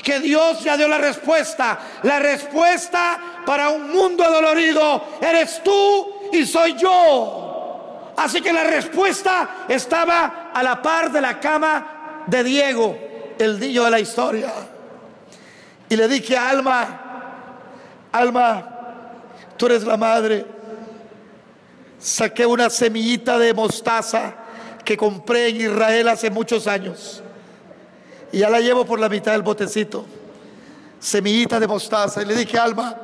Que 0.02 0.20
Dios 0.20 0.62
ya 0.62 0.76
dio 0.76 0.88
la 0.88 0.98
respuesta. 0.98 1.78
La 2.02 2.18
respuesta 2.18 3.18
para 3.44 3.70
un 3.70 3.90
mundo 3.90 4.24
dolorido 4.24 5.02
eres 5.20 5.62
tú 5.62 6.30
y 6.32 6.46
soy 6.46 6.76
yo. 6.76 8.12
Así 8.16 8.40
que 8.40 8.52
la 8.52 8.64
respuesta 8.64 9.66
estaba 9.68 10.50
a 10.52 10.62
la 10.62 10.80
par 10.82 11.10
de 11.10 11.20
la 11.20 11.40
cama 11.40 12.24
de 12.26 12.44
Diego, 12.44 12.96
el 13.38 13.58
niño 13.58 13.84
de 13.84 13.90
la 13.90 14.00
historia. 14.00 14.52
Y 15.88 15.96
le 15.96 16.08
dije 16.08 16.36
a 16.36 16.50
Alma, 16.50 17.00
Alma, 18.12 18.70
tú 19.56 19.66
eres 19.66 19.84
la 19.84 19.96
madre. 19.96 20.46
Saqué 21.98 22.44
una 22.44 22.68
semillita 22.68 23.38
de 23.38 23.54
mostaza 23.54 24.34
que 24.84 24.96
compré 24.96 25.48
en 25.48 25.56
Israel 25.60 26.08
hace 26.08 26.30
muchos 26.30 26.66
años. 26.66 27.22
Y 28.32 28.38
ya 28.38 28.50
la 28.50 28.60
llevo 28.60 28.84
por 28.84 28.98
la 28.98 29.08
mitad 29.08 29.32
del 29.32 29.42
botecito. 29.42 30.04
Semillita 30.98 31.60
de 31.60 31.66
mostaza. 31.66 32.22
Y 32.22 32.26
le 32.26 32.34
dije, 32.34 32.58
Alma, 32.58 32.96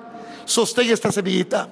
sostén 0.49 0.89
esta 0.91 1.13
semillita. 1.13 1.69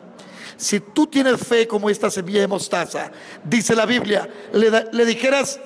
Si 0.56 0.80
tú 0.80 1.06
tienes 1.06 1.40
fe 1.40 1.66
como 1.66 1.88
esta 1.88 2.10
semilla 2.10 2.40
de 2.40 2.46
mostaza, 2.46 3.10
dice 3.44 3.74
la 3.74 3.84
Biblia, 3.84 4.28
le, 4.52 5.04
dijeras 5.04 5.58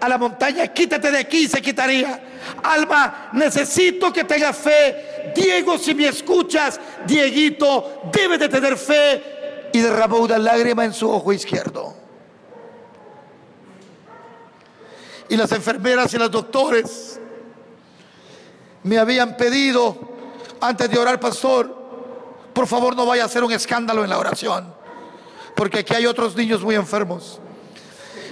a 0.00 0.08
la 0.08 0.16
montaña, 0.16 0.68
quítate 0.68 1.10
de 1.10 1.18
aquí, 1.18 1.48
se 1.48 1.60
quitaría. 1.60 2.22
Alma, 2.62 3.30
necesito 3.32 4.12
que 4.12 4.24
tengas 4.24 4.56
fe. 4.56 5.32
Diego, 5.34 5.76
si 5.78 5.94
me 5.94 6.08
escuchas, 6.08 6.80
Dieguito, 7.06 8.02
debe 8.12 8.38
de 8.38 8.48
tener 8.48 8.76
fe. 8.76 9.70
Y 9.72 9.80
derramó 9.80 10.18
una 10.18 10.38
lágrima 10.38 10.84
en 10.84 10.94
su 10.94 11.10
ojo 11.10 11.30
izquierdo. 11.32 11.98
y 15.28 15.36
las 15.36 15.52
enfermeras 15.52 16.12
y 16.14 16.18
los 16.18 16.30
doctores 16.30 17.20
me 18.82 18.98
habían 18.98 19.36
pedido 19.36 19.96
antes 20.60 20.90
de 20.90 20.98
orar, 20.98 21.20
pastor, 21.20 21.77
por 22.58 22.66
favor 22.66 22.96
no 22.96 23.06
vaya 23.06 23.22
a 23.22 23.26
hacer 23.26 23.44
un 23.44 23.52
escándalo 23.52 24.02
en 24.02 24.10
la 24.10 24.18
oración, 24.18 24.74
porque 25.54 25.78
aquí 25.78 25.94
hay 25.94 26.06
otros 26.06 26.34
niños 26.34 26.60
muy 26.60 26.74
enfermos. 26.74 27.38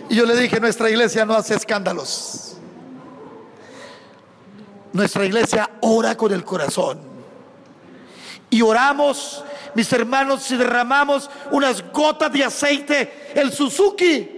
Y 0.09 0.17
yo 0.17 0.27
le 0.27 0.35
dije, 0.35 0.59
nuestra 0.59 0.91
iglesia 0.91 1.25
no 1.25 1.35
hace 1.35 1.55
escándalos. 1.55 2.57
Nuestra 4.93 5.25
iglesia 5.25 5.71
ora 5.81 6.17
con 6.17 6.33
el 6.33 6.43
corazón. 6.43 6.99
Y 8.51 8.63
oramos, 8.63 9.45
mis 9.77 9.93
hermanos, 9.93 10.43
si 10.43 10.57
derramamos 10.57 11.31
unas 11.53 11.93
gotas 11.93 12.33
de 12.33 12.43
aceite, 12.43 13.31
el 13.33 13.53
Suzuki, 13.53 14.29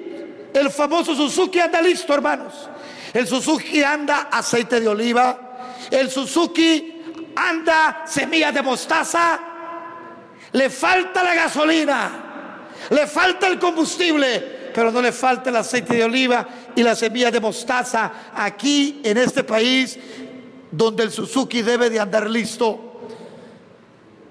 el 0.52 0.70
famoso 0.70 1.14
Suzuki 1.14 1.60
anda 1.60 1.80
listo, 1.80 2.12
hermanos. 2.12 2.52
El 3.14 3.26
Suzuki 3.26 3.82
anda 3.82 4.28
aceite 4.30 4.82
de 4.82 4.88
oliva. 4.88 5.56
El 5.90 6.10
Suzuki 6.10 7.32
anda 7.34 8.02
semilla 8.06 8.52
de 8.52 8.60
mostaza. 8.60 9.47
Le 10.52 10.70
falta 10.70 11.22
la 11.22 11.34
gasolina. 11.34 12.10
Le 12.90 13.06
falta 13.06 13.46
el 13.46 13.58
combustible 13.58 14.58
pero 14.78 14.92
no 14.92 15.02
le 15.02 15.10
falta 15.10 15.50
el 15.50 15.56
aceite 15.56 15.96
de 15.96 16.04
oliva 16.04 16.46
y 16.76 16.84
la 16.84 16.94
semilla 16.94 17.32
de 17.32 17.40
mostaza 17.40 18.30
aquí 18.32 19.00
en 19.02 19.18
este 19.18 19.42
país 19.42 19.98
donde 20.70 21.02
el 21.02 21.10
Suzuki 21.10 21.62
debe 21.62 21.90
de 21.90 21.98
andar 21.98 22.30
listo. 22.30 23.00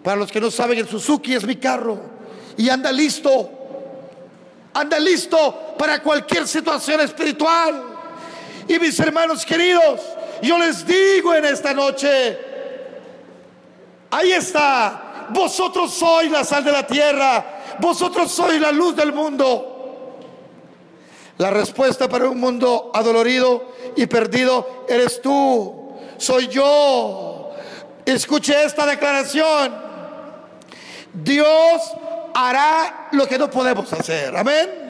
Para 0.02 0.16
los 0.16 0.32
que 0.32 0.40
no 0.40 0.50
saben, 0.50 0.80
el 0.80 0.88
Suzuki 0.88 1.34
es 1.34 1.44
mi 1.44 1.58
carro 1.58 2.00
y 2.56 2.70
anda 2.70 2.94
listo. 2.94 3.52
Anda 4.74 4.98
listo 5.00 5.76
para 5.78 6.02
cualquier 6.02 6.48
situación 6.48 7.02
espiritual. 7.02 7.84
Y 8.70 8.80
mis 8.80 8.98
hermanos 9.02 9.46
queridos, 9.46 10.00
yo 10.42 10.58
les 10.60 10.86
digo 10.86 11.36
en 11.36 11.44
esta 11.44 11.74
noche, 11.74 12.38
ahí 14.12 14.32
está, 14.32 15.07
vosotros 15.30 15.94
sois 15.94 16.32
la 16.32 16.44
sal 16.44 16.64
de 16.64 16.72
la 16.72 16.86
tierra, 16.86 17.78
vosotros 17.80 18.32
sois 18.32 18.60
la 18.60 18.72
luz 18.72 18.96
del 18.96 19.14
mundo. 19.14 19.74
La 21.38 21.52
respuesta 21.52 22.10
para 22.10 22.30
un 22.30 22.40
mundo 22.40 22.92
adolorido 22.94 23.74
y 23.96 24.08
perdido 24.08 24.86
eres 24.90 25.22
tú, 25.22 25.94
soy 26.18 26.48
yo. 26.48 27.52
Escuche 28.06 28.64
esta 28.64 28.86
declaración. 28.86 29.76
Dios 31.14 31.82
hará 32.34 33.10
lo 33.12 33.28
que 33.28 33.38
no 33.38 33.50
podemos 33.50 33.92
hacer. 33.94 34.36
Amén. 34.36 34.88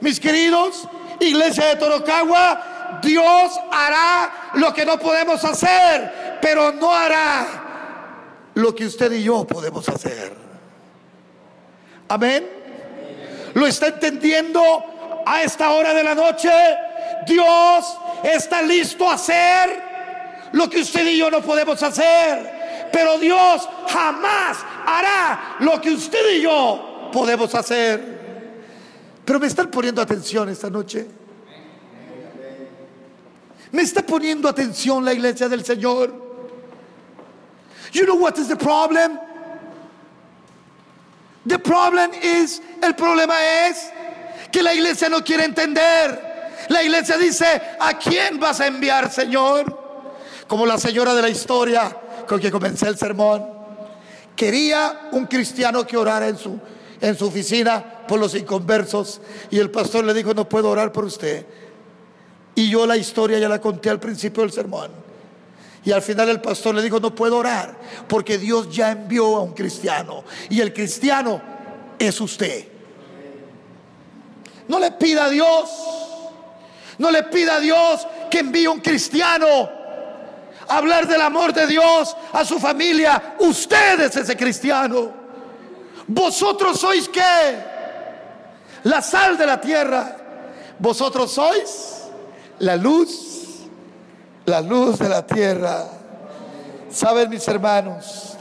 Mis 0.00 0.20
queridos, 0.20 0.88
iglesia 1.20 1.66
de 1.66 1.76
Torocagua, 1.76 3.00
Dios 3.02 3.58
hará 3.70 4.52
lo 4.54 4.72
que 4.72 4.84
no 4.84 4.98
podemos 4.98 5.44
hacer, 5.44 6.38
pero 6.40 6.72
no 6.72 6.92
hará 6.92 7.61
lo 8.54 8.74
que 8.74 8.86
usted 8.86 9.12
y 9.12 9.22
yo 9.22 9.46
podemos 9.46 9.88
hacer. 9.88 10.34
Amén. 12.08 12.48
¿Lo 13.54 13.66
está 13.66 13.88
entendiendo 13.88 15.22
a 15.24 15.42
esta 15.42 15.70
hora 15.70 15.94
de 15.94 16.02
la 16.02 16.14
noche? 16.14 16.50
Dios 17.26 17.96
está 18.22 18.62
listo 18.62 19.08
a 19.08 19.14
hacer 19.14 19.82
lo 20.52 20.68
que 20.68 20.80
usted 20.80 21.06
y 21.06 21.18
yo 21.18 21.30
no 21.30 21.40
podemos 21.40 21.82
hacer. 21.82 22.90
Pero 22.92 23.18
Dios 23.18 23.68
jamás 23.88 24.58
hará 24.86 25.56
lo 25.60 25.80
que 25.80 25.90
usted 25.90 26.36
y 26.36 26.42
yo 26.42 27.10
podemos 27.12 27.54
hacer. 27.54 28.20
Pero 29.24 29.40
me 29.40 29.46
están 29.46 29.70
poniendo 29.70 30.02
atención 30.02 30.48
esta 30.48 30.68
noche. 30.68 31.06
Me 33.70 33.82
está 33.82 34.02
poniendo 34.02 34.48
atención 34.48 35.04
la 35.04 35.14
iglesia 35.14 35.48
del 35.48 35.64
Señor. 35.64 36.21
You 37.92 38.06
know 38.06 38.16
what 38.16 38.38
is 38.38 38.48
the 38.48 38.56
problem? 38.56 39.18
The 41.44 41.58
problem 41.58 42.12
is, 42.14 42.60
el 42.82 42.94
problema 42.94 43.34
es 43.68 43.90
que 44.50 44.62
la 44.62 44.72
iglesia 44.72 45.08
no 45.08 45.22
quiere 45.22 45.44
entender. 45.44 46.32
La 46.68 46.82
iglesia 46.82 47.18
dice, 47.18 47.60
¿a 47.80 47.98
quién 47.98 48.38
vas 48.38 48.60
a 48.60 48.66
enviar, 48.66 49.10
Señor? 49.10 49.78
Como 50.46 50.66
la 50.66 50.78
señora 50.78 51.14
de 51.14 51.22
la 51.22 51.28
historia 51.28 51.96
con 52.26 52.40
que 52.40 52.50
comencé 52.50 52.88
el 52.88 52.96
sermón. 52.96 53.44
Quería 54.36 55.08
un 55.12 55.26
cristiano 55.26 55.86
que 55.86 55.96
orara 55.96 56.28
en 56.28 56.38
su, 56.38 56.58
en 57.00 57.16
su 57.16 57.26
oficina 57.26 57.84
por 58.06 58.18
los 58.18 58.34
inconversos. 58.34 59.20
Y 59.50 59.58
el 59.58 59.70
pastor 59.70 60.04
le 60.04 60.14
dijo, 60.14 60.32
no 60.32 60.48
puedo 60.48 60.70
orar 60.70 60.92
por 60.92 61.04
usted. 61.04 61.44
Y 62.54 62.70
yo 62.70 62.86
la 62.86 62.96
historia 62.96 63.38
ya 63.38 63.48
la 63.48 63.60
conté 63.60 63.90
al 63.90 63.98
principio 63.98 64.42
del 64.42 64.52
sermón. 64.52 64.90
Y 65.84 65.90
al 65.90 66.02
final 66.02 66.28
el 66.28 66.40
pastor 66.40 66.74
le 66.74 66.82
dijo, 66.82 67.00
no 67.00 67.14
puedo 67.14 67.38
orar 67.38 67.76
porque 68.08 68.38
Dios 68.38 68.70
ya 68.70 68.92
envió 68.92 69.36
a 69.36 69.40
un 69.40 69.52
cristiano. 69.52 70.24
Y 70.48 70.60
el 70.60 70.72
cristiano 70.72 71.40
es 71.98 72.20
usted. 72.20 72.68
No 74.68 74.78
le 74.78 74.92
pida 74.92 75.24
a 75.24 75.28
Dios, 75.28 75.70
no 76.98 77.10
le 77.10 77.24
pida 77.24 77.56
a 77.56 77.60
Dios 77.60 78.06
que 78.30 78.38
envíe 78.38 78.68
un 78.68 78.80
cristiano 78.80 79.46
a 80.68 80.76
hablar 80.76 81.08
del 81.08 81.20
amor 81.20 81.52
de 81.52 81.66
Dios 81.66 82.16
a 82.32 82.44
su 82.44 82.60
familia. 82.60 83.34
Usted 83.40 84.00
es 84.00 84.16
ese 84.16 84.36
cristiano. 84.36 85.12
Vosotros 86.06 86.78
sois 86.78 87.08
qué? 87.08 87.58
La 88.84 89.02
sal 89.02 89.36
de 89.36 89.46
la 89.46 89.60
tierra. 89.60 90.16
Vosotros 90.78 91.32
sois 91.32 92.04
la 92.60 92.76
luz 92.76 93.31
la 94.46 94.60
luz 94.60 94.98
de 94.98 95.08
la 95.08 95.26
tierra. 95.26 95.84
Saben 96.90 97.30
mis 97.30 97.46
hermanos, 97.48 98.36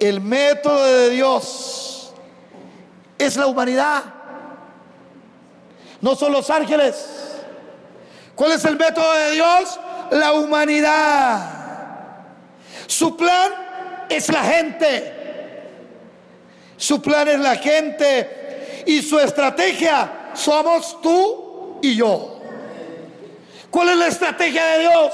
el 0.00 0.20
método 0.20 0.84
de 0.84 1.10
Dios 1.10 2.12
es 3.18 3.36
la 3.36 3.46
humanidad, 3.46 4.04
no 6.00 6.14
son 6.14 6.32
los 6.32 6.48
ángeles. 6.48 7.06
¿Cuál 8.34 8.52
es 8.52 8.64
el 8.64 8.76
método 8.76 9.12
de 9.14 9.32
Dios? 9.32 9.80
La 10.12 10.32
humanidad. 10.32 11.58
Su 12.86 13.16
plan 13.16 13.50
es 14.08 14.28
la 14.28 14.44
gente. 14.44 15.14
Su 16.76 17.02
plan 17.02 17.26
es 17.26 17.40
la 17.40 17.56
gente 17.56 18.84
y 18.86 19.02
su 19.02 19.18
estrategia 19.18 20.30
somos 20.34 21.00
tú 21.02 21.80
y 21.82 21.96
yo. 21.96 22.37
¿Cuál 23.70 23.90
es 23.90 23.96
la 23.96 24.06
estrategia 24.06 24.64
de 24.64 24.78
Dios? 24.80 25.12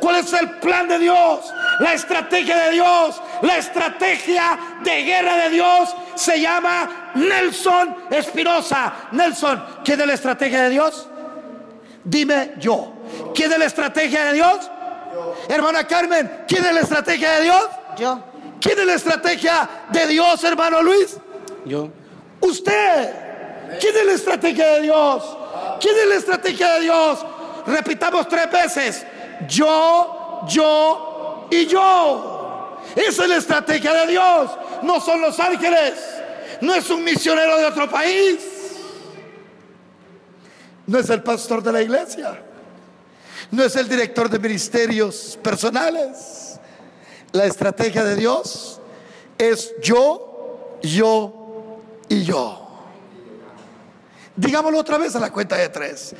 ¿Cuál 0.00 0.16
es 0.16 0.32
el 0.32 0.50
plan 0.58 0.88
de 0.88 0.98
Dios? 0.98 1.52
La 1.80 1.94
estrategia 1.94 2.56
de 2.64 2.70
Dios, 2.72 3.20
la 3.42 3.56
estrategia 3.56 4.58
de 4.82 5.02
guerra 5.02 5.36
de 5.36 5.50
Dios 5.50 5.94
se 6.14 6.40
llama 6.40 7.12
Nelson 7.14 7.96
Espinosa. 8.10 8.92
Nelson, 9.12 9.64
¿quién 9.84 10.00
es 10.00 10.06
la 10.06 10.14
estrategia 10.14 10.64
de 10.64 10.70
Dios? 10.70 11.08
Dime 12.04 12.52
yo. 12.58 12.92
¿Quién 13.34 13.52
es 13.52 13.58
la 13.58 13.64
estrategia 13.64 14.26
de 14.26 14.34
Dios? 14.34 14.70
Hermana 15.48 15.86
Carmen, 15.86 16.44
¿quién 16.46 16.64
es 16.64 16.74
la 16.74 16.80
estrategia 16.80 17.32
de 17.32 17.42
Dios? 17.44 17.64
Yo. 17.96 18.20
¿Quién 18.60 18.78
es 18.78 18.86
la 18.86 18.94
estrategia 18.94 19.68
de 19.90 20.06
Dios, 20.06 20.44
hermano 20.44 20.82
Luis? 20.82 21.16
Yo. 21.64 21.88
Usted. 22.40 23.78
¿Quién 23.80 23.96
es 23.96 24.06
la 24.06 24.12
estrategia 24.12 24.66
de 24.68 24.80
Dios? 24.82 25.36
¿Quién 25.80 25.96
es 25.98 26.06
la 26.08 26.14
estrategia 26.16 26.74
de 26.74 26.80
Dios? 26.82 27.26
Repitamos 27.66 28.28
tres 28.28 28.50
veces. 28.50 29.06
Yo, 29.48 30.44
yo 30.48 31.48
y 31.50 31.66
yo. 31.66 32.80
Esa 32.94 33.22
es 33.24 33.28
la 33.28 33.36
estrategia 33.36 33.92
de 33.92 34.06
Dios. 34.12 34.50
No 34.82 35.00
son 35.00 35.20
los 35.20 35.38
ángeles. 35.40 35.94
No 36.60 36.74
es 36.74 36.88
un 36.90 37.02
misionero 37.02 37.56
de 37.58 37.66
otro 37.66 37.88
país. 37.88 38.38
No 40.86 40.98
es 40.98 41.08
el 41.10 41.22
pastor 41.22 41.62
de 41.62 41.72
la 41.72 41.82
iglesia. 41.82 42.42
No 43.50 43.62
es 43.62 43.74
el 43.76 43.88
director 43.88 44.28
de 44.28 44.38
ministerios 44.38 45.38
personales. 45.42 46.58
La 47.32 47.46
estrategia 47.46 48.04
de 48.04 48.16
Dios 48.16 48.80
es 49.38 49.74
yo, 49.82 50.78
yo 50.82 51.80
y 52.08 52.22
yo. 52.24 52.60
Digámoslo 54.36 54.78
otra 54.78 54.98
vez 54.98 55.14
a 55.16 55.20
la 55.20 55.32
cuenta 55.32 55.56
de 55.56 55.68
tres. 55.68 56.14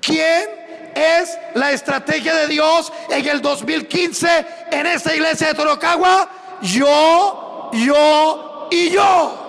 ¿Quién 0.00 0.48
es 0.94 1.38
la 1.54 1.72
estrategia 1.72 2.34
de 2.34 2.48
Dios 2.48 2.92
en 3.10 3.26
el 3.26 3.40
2015 3.40 4.46
en 4.70 4.86
esta 4.86 5.14
iglesia 5.14 5.48
de 5.48 5.54
Torocagua? 5.54 6.28
Yo, 6.62 7.70
yo 7.72 8.68
y 8.70 8.90
yo. 8.90 9.48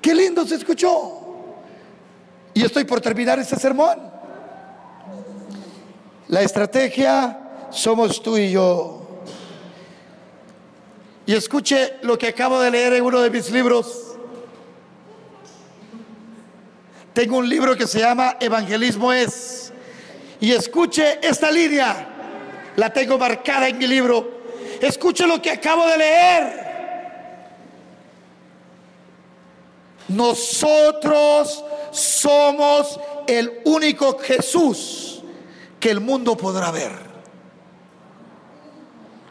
Qué 0.00 0.14
lindo 0.14 0.46
se 0.46 0.56
escuchó. 0.56 1.18
Y 2.54 2.64
estoy 2.64 2.84
por 2.84 3.00
terminar 3.00 3.38
este 3.38 3.56
sermón. 3.56 3.98
La 6.28 6.42
estrategia 6.42 7.38
somos 7.70 8.22
tú 8.22 8.36
y 8.36 8.50
yo. 8.50 9.02
Y 11.24 11.34
escuche 11.34 11.94
lo 12.02 12.18
que 12.18 12.28
acabo 12.28 12.60
de 12.60 12.70
leer 12.70 12.94
en 12.94 13.04
uno 13.04 13.20
de 13.20 13.30
mis 13.30 13.50
libros. 13.50 14.11
Tengo 17.12 17.38
un 17.38 17.48
libro 17.48 17.76
que 17.76 17.86
se 17.86 18.00
llama 18.00 18.36
Evangelismo 18.40 19.12
es. 19.12 19.72
Y 20.40 20.52
escuche 20.52 21.18
esta 21.22 21.50
línea. 21.50 22.08
La 22.76 22.92
tengo 22.92 23.18
marcada 23.18 23.68
en 23.68 23.78
mi 23.78 23.86
libro. 23.86 24.42
Escuche 24.80 25.26
lo 25.26 25.40
que 25.40 25.50
acabo 25.50 25.86
de 25.86 25.98
leer. 25.98 26.72
Nosotros 30.08 31.64
somos 31.90 32.98
el 33.26 33.60
único 33.64 34.18
Jesús 34.18 35.22
que 35.78 35.90
el 35.90 36.00
mundo 36.00 36.36
podrá 36.36 36.70
ver. 36.70 36.92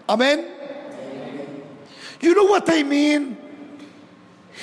Amén. 0.08 0.48
You 2.22 2.34
know 2.34 2.46
what 2.46 2.70
I 2.70 2.84
mean? 2.84 3.41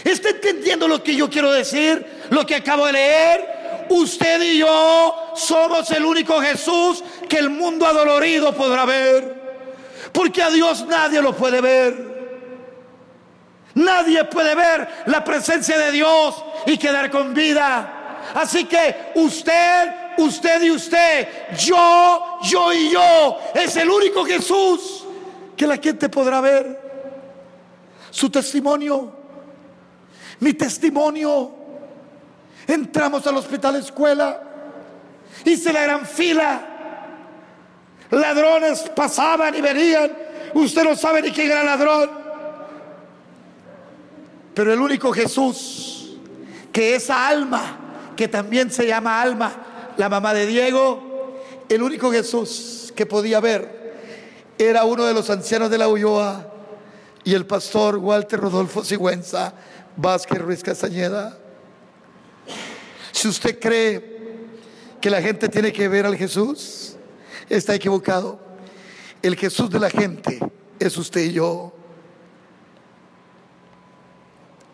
¿Está 0.05 0.31
entendiendo 0.31 0.87
lo 0.87 1.03
que 1.03 1.15
yo 1.15 1.29
quiero 1.29 1.53
decir? 1.53 2.05
Lo 2.31 2.47
que 2.47 2.57
acabo 2.57 2.87
de 2.87 2.93
leer. 2.93 3.87
Usted 3.91 4.43
y 4.43 4.59
yo 4.59 5.33
somos 5.35 5.91
el 5.91 6.05
único 6.05 6.41
Jesús 6.41 7.03
que 7.29 7.39
el 7.39 7.51
mundo 7.51 7.87
adolorido 7.87 8.55
podrá 8.55 8.85
ver. 8.85 9.39
Porque 10.13 10.43
a 10.43 10.51
Dios 10.51 10.87
nadie 10.87 11.23
lo 11.23 11.35
puede 11.35 11.61
ver. 11.61 12.19
Nadie 13.75 14.25
puede 14.25 14.55
ver 14.55 14.89
la 15.07 15.23
presencia 15.23 15.79
de 15.79 15.93
Dios 15.93 16.45
y 16.67 16.77
quedar 16.77 17.11
con 17.11 17.33
vida. 17.33 17.95
Así 18.35 18.65
que 18.65 19.13
usted, 19.15 19.91
usted 20.19 20.63
y 20.63 20.71
usted, 20.71 21.29
yo, 21.57 22.39
yo 22.43 22.73
y 22.73 22.91
yo, 22.91 23.39
es 23.55 23.77
el 23.77 23.89
único 23.89 24.25
Jesús 24.25 25.05
que 25.57 25.67
la 25.67 25.77
gente 25.77 26.09
podrá 26.09 26.41
ver. 26.41 26.89
Su 28.11 28.31
testimonio, 28.31 29.13
mi 30.40 30.55
testimonio. 30.55 31.53
Entramos 32.66 33.27
al 33.27 33.37
hospital 33.37 33.77
escuela, 33.77 34.42
hice 35.44 35.72
la 35.72 35.83
gran 35.83 36.07
fila. 36.07 36.66
Ladrones 38.11 38.90
pasaban 38.94 39.55
y 39.55 39.61
venían. 39.61 40.12
Usted 40.55 40.85
no 40.85 40.96
sabe 40.96 41.22
ni 41.22 41.31
quién 41.31 41.51
era 41.51 41.62
ladrón. 41.62 42.11
Pero 44.55 44.72
el 44.72 44.81
único 44.81 45.12
Jesús, 45.12 46.16
que 46.72 46.96
esa 46.96 47.29
alma, 47.29 48.12
que 48.16 48.29
también 48.29 48.70
se 48.70 48.87
llama 48.87 49.20
alma, 49.20 49.53
la 49.96 50.09
mamá 50.09 50.35
de 50.35 50.46
Diego, 50.46 51.42
el 51.68 51.83
único 51.83 52.11
Jesús 52.11 52.92
que 52.96 53.07
podía 53.07 53.40
ver 53.40 53.79
era 54.59 54.85
uno 54.85 55.05
de 55.05 55.14
los 55.14 55.31
ancianos 55.31 55.70
de 55.70 55.79
la 55.79 55.88
Ulloa 55.88 56.53
y 57.24 57.35
el 57.35 57.46
pastor 57.46 57.98
Walter 57.98 58.40
Rodolfo 58.40 58.83
Sigüenza 58.83 59.53
Vázquez 59.99 60.39
Ruiz 60.39 60.63
Castañeda. 60.63 61.37
Si 63.11 63.27
usted 63.27 63.59
cree 63.59 64.19
que 65.01 65.11
la 65.11 65.21
gente 65.21 65.49
tiene 65.49 65.73
que 65.73 65.89
ver 65.89 66.07
al 66.07 66.17
Jesús, 66.17 66.95
está 67.49 67.75
equivocado. 67.75 68.39
El 69.21 69.35
Jesús 69.35 69.69
de 69.71 69.81
la 69.81 69.91
gente 69.91 70.39
es 70.79 70.97
usted 70.97 71.23
y 71.23 71.33
yo. 71.33 71.73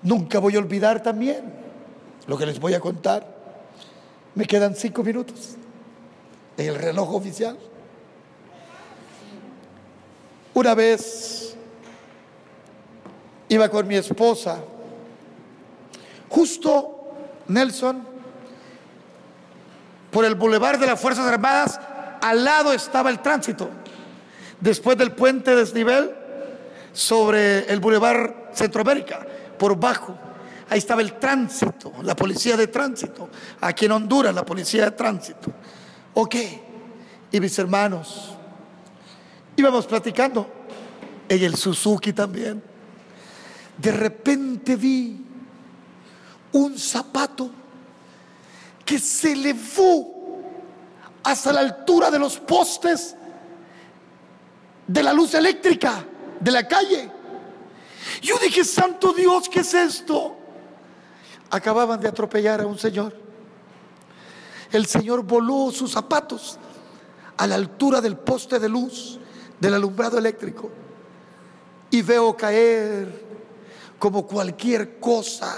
Nunca 0.02 0.38
voy 0.38 0.56
a 0.56 0.58
olvidar 0.58 1.02
también 1.02 1.54
lo 2.26 2.36
que 2.36 2.44
les 2.44 2.60
voy 2.60 2.74
a 2.74 2.80
contar. 2.80 3.26
Me 4.34 4.44
quedan 4.44 4.76
cinco 4.76 5.02
minutos 5.02 5.56
en 6.58 6.68
el 6.68 6.74
reloj 6.74 7.14
oficial. 7.14 7.56
Una 10.52 10.74
vez 10.74 11.56
iba 13.48 13.70
con 13.70 13.88
mi 13.88 13.94
esposa, 13.94 14.62
justo 16.34 17.14
Nelson, 17.46 18.02
por 20.10 20.24
el 20.24 20.34
bulevar 20.34 20.80
de 20.80 20.86
las 20.86 21.00
Fuerzas 21.00 21.26
Armadas, 21.26 21.78
al 22.20 22.44
lado 22.44 22.72
estaba 22.72 23.08
el 23.10 23.20
tránsito. 23.20 23.70
Después 24.58 24.98
del 24.98 25.12
puente 25.12 25.54
desnivel 25.54 26.12
sobre 26.92 27.72
el 27.72 27.78
bulevar 27.78 28.50
Centroamérica 28.52 29.24
por 29.56 29.78
bajo. 29.78 30.16
Ahí 30.70 30.78
estaba 30.78 31.02
el 31.02 31.20
tránsito, 31.20 31.92
la 32.02 32.16
policía 32.16 32.56
de 32.56 32.66
tránsito. 32.66 33.28
Aquí 33.60 33.84
en 33.84 33.92
Honduras, 33.92 34.34
la 34.34 34.44
policía 34.44 34.86
de 34.86 34.90
tránsito. 34.90 35.52
Ok. 36.14 36.34
Y 37.30 37.38
mis 37.38 37.56
hermanos, 37.60 38.36
íbamos 39.54 39.86
platicando 39.86 40.48
en 41.28 41.44
el 41.44 41.54
Suzuki 41.54 42.12
también. 42.12 42.60
De 43.78 43.92
repente 43.92 44.74
vi 44.74 45.24
un 46.54 46.78
zapato 46.78 47.50
que 48.84 48.98
se 48.98 49.32
elevó 49.32 50.40
hasta 51.22 51.52
la 51.52 51.60
altura 51.60 52.10
de 52.10 52.18
los 52.18 52.38
postes 52.38 53.16
de 54.86 55.02
la 55.02 55.12
luz 55.12 55.34
eléctrica 55.34 56.04
de 56.38 56.50
la 56.50 56.66
calle. 56.68 57.10
Yo 58.22 58.38
dije, 58.38 58.64
Santo 58.64 59.12
Dios, 59.12 59.48
¿qué 59.48 59.60
es 59.60 59.74
esto? 59.74 60.36
Acababan 61.50 62.00
de 62.00 62.08
atropellar 62.08 62.60
a 62.60 62.66
un 62.66 62.78
señor. 62.78 63.16
El 64.70 64.86
señor 64.86 65.22
voló 65.22 65.72
sus 65.72 65.92
zapatos 65.92 66.58
a 67.36 67.46
la 67.46 67.56
altura 67.56 68.00
del 68.00 68.16
poste 68.16 68.58
de 68.58 68.68
luz 68.68 69.18
del 69.58 69.74
alumbrado 69.74 70.18
eléctrico 70.18 70.70
y 71.90 72.02
veo 72.02 72.36
caer 72.36 73.24
como 73.98 74.26
cualquier 74.26 75.00
cosa, 75.00 75.56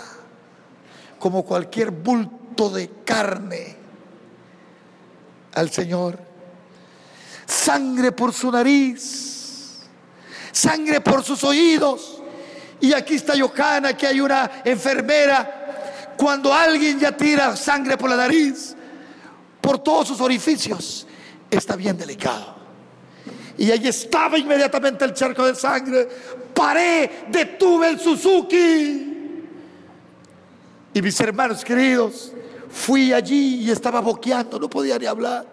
como 1.19 1.45
cualquier 1.45 1.91
bulto 1.91 2.71
de 2.71 2.91
carne 3.05 3.77
al 5.55 5.71
Señor. 5.71 6.19
Sangre 7.47 8.13
por 8.13 8.33
su 8.33 8.51
nariz, 8.51 9.81
sangre 10.53 11.01
por 11.01 11.23
sus 11.23 11.45
oídos, 11.45 12.23
y 12.81 12.93
aquí 12.93 13.15
está 13.15 13.35
Yohana, 13.35 13.97
que 13.97 14.07
hay 14.07 14.21
una 14.21 14.63
enfermera. 14.65 16.15
Cuando 16.17 16.53
alguien 16.53 16.99
ya 16.99 17.13
tira 17.17 17.55
sangre 17.57 17.97
por 17.97 18.11
la 18.11 18.17
nariz, 18.17 18.75
por 19.61 19.79
todos 19.79 20.09
sus 20.09 20.21
orificios, 20.21 21.07
está 21.51 21.77
bien 21.77 21.97
delicado. 21.97 22.57
Y 23.59 23.71
ahí 23.71 23.87
estaba 23.87 24.39
inmediatamente 24.39 25.05
el 25.05 25.15
charco 25.15 25.47
de 25.47 25.55
sangre. 25.55 26.09
Paré, 26.53 27.27
detuve 27.29 27.89
el 27.89 28.01
Suzuki. 28.01 29.16
Y 30.97 31.03
mis 31.03 31.21
hermanos 31.21 31.63
queridos, 31.63 32.33
fui 32.71 33.13
allí 33.13 33.57
y 33.57 33.71
estaba 33.71 34.01
boqueando, 34.01 34.59
no 34.59 34.71
podía 34.71 34.99
ni 34.99 35.05
hablar. 35.05 35.45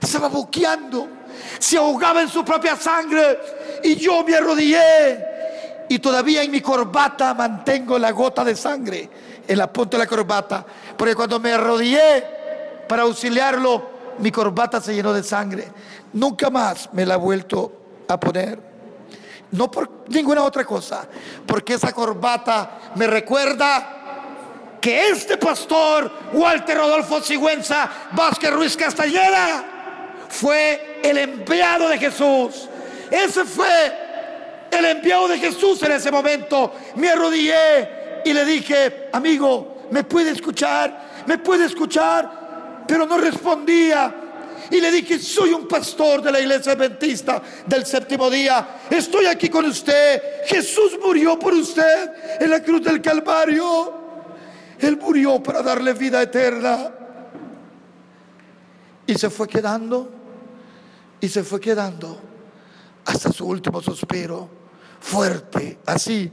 Estaba 0.00 0.28
boqueando, 0.28 1.08
se 1.58 1.76
ahogaba 1.76 2.22
en 2.22 2.28
su 2.28 2.44
propia 2.44 2.76
sangre 2.76 3.40
y 3.82 3.96
yo 3.96 4.22
me 4.22 4.36
arrodillé 4.36 5.26
y 5.88 5.98
todavía 5.98 6.44
en 6.44 6.52
mi 6.52 6.60
corbata 6.60 7.34
mantengo 7.34 7.98
la 7.98 8.12
gota 8.12 8.44
de 8.44 8.54
sangre 8.54 9.10
en 9.48 9.58
la 9.58 9.72
punta 9.72 9.96
de 9.96 10.04
la 10.04 10.08
corbata, 10.08 10.64
porque 10.96 11.16
cuando 11.16 11.40
me 11.40 11.54
arrodillé 11.54 12.24
para 12.88 13.02
auxiliarlo, 13.02 13.90
mi 14.20 14.30
corbata 14.30 14.80
se 14.80 14.94
llenó 14.94 15.12
de 15.12 15.24
sangre. 15.24 15.66
Nunca 16.12 16.48
más 16.48 16.90
me 16.92 17.04
la 17.04 17.14
he 17.14 17.18
vuelto 17.18 17.72
a 18.06 18.20
poner. 18.20 18.70
No 19.50 19.68
por 19.68 20.04
ninguna 20.06 20.44
otra 20.44 20.64
cosa, 20.64 21.08
porque 21.44 21.74
esa 21.74 21.92
corbata 21.92 22.92
me 22.94 23.08
recuerda 23.08 23.98
que 24.82 25.10
este 25.10 25.38
pastor, 25.38 26.10
Walter 26.32 26.76
Rodolfo 26.76 27.22
Sigüenza 27.22 27.88
Vázquez 28.10 28.50
Ruiz 28.52 28.76
Castañeda, 28.76 29.64
fue 30.28 30.98
el 31.04 31.18
enviado 31.18 31.88
de 31.88 31.98
Jesús. 31.98 32.68
Ese 33.08 33.44
fue 33.44 33.68
el 34.72 34.84
enviado 34.84 35.28
de 35.28 35.38
Jesús 35.38 35.80
en 35.84 35.92
ese 35.92 36.10
momento. 36.10 36.74
Me 36.96 37.10
arrodillé 37.10 38.22
y 38.24 38.32
le 38.32 38.44
dije, 38.44 39.08
amigo, 39.12 39.86
¿me 39.92 40.02
puede 40.02 40.32
escuchar? 40.32 41.22
¿Me 41.26 41.38
puede 41.38 41.66
escuchar? 41.66 42.84
Pero 42.88 43.06
no 43.06 43.18
respondía. 43.18 44.12
Y 44.68 44.80
le 44.80 44.90
dije, 44.90 45.20
soy 45.20 45.52
un 45.52 45.68
pastor 45.68 46.22
de 46.22 46.32
la 46.32 46.40
iglesia 46.40 46.72
adventista 46.72 47.40
del 47.66 47.86
séptimo 47.86 48.28
día. 48.28 48.80
Estoy 48.90 49.26
aquí 49.26 49.48
con 49.48 49.64
usted. 49.64 50.44
Jesús 50.46 50.98
murió 51.00 51.38
por 51.38 51.54
usted 51.54 52.40
en 52.40 52.50
la 52.50 52.60
cruz 52.60 52.82
del 52.82 53.00
Calvario. 53.00 54.01
Él 54.82 54.98
murió 54.98 55.40
para 55.42 55.62
darle 55.62 55.94
vida 55.94 56.20
eterna. 56.20 56.90
Y 59.06 59.14
se 59.14 59.30
fue 59.30 59.46
quedando. 59.46 60.10
Y 61.20 61.28
se 61.28 61.44
fue 61.44 61.60
quedando 61.60 62.20
hasta 63.04 63.32
su 63.32 63.46
último 63.46 63.80
suspiro 63.80 64.50
fuerte, 65.00 65.78
así. 65.86 66.32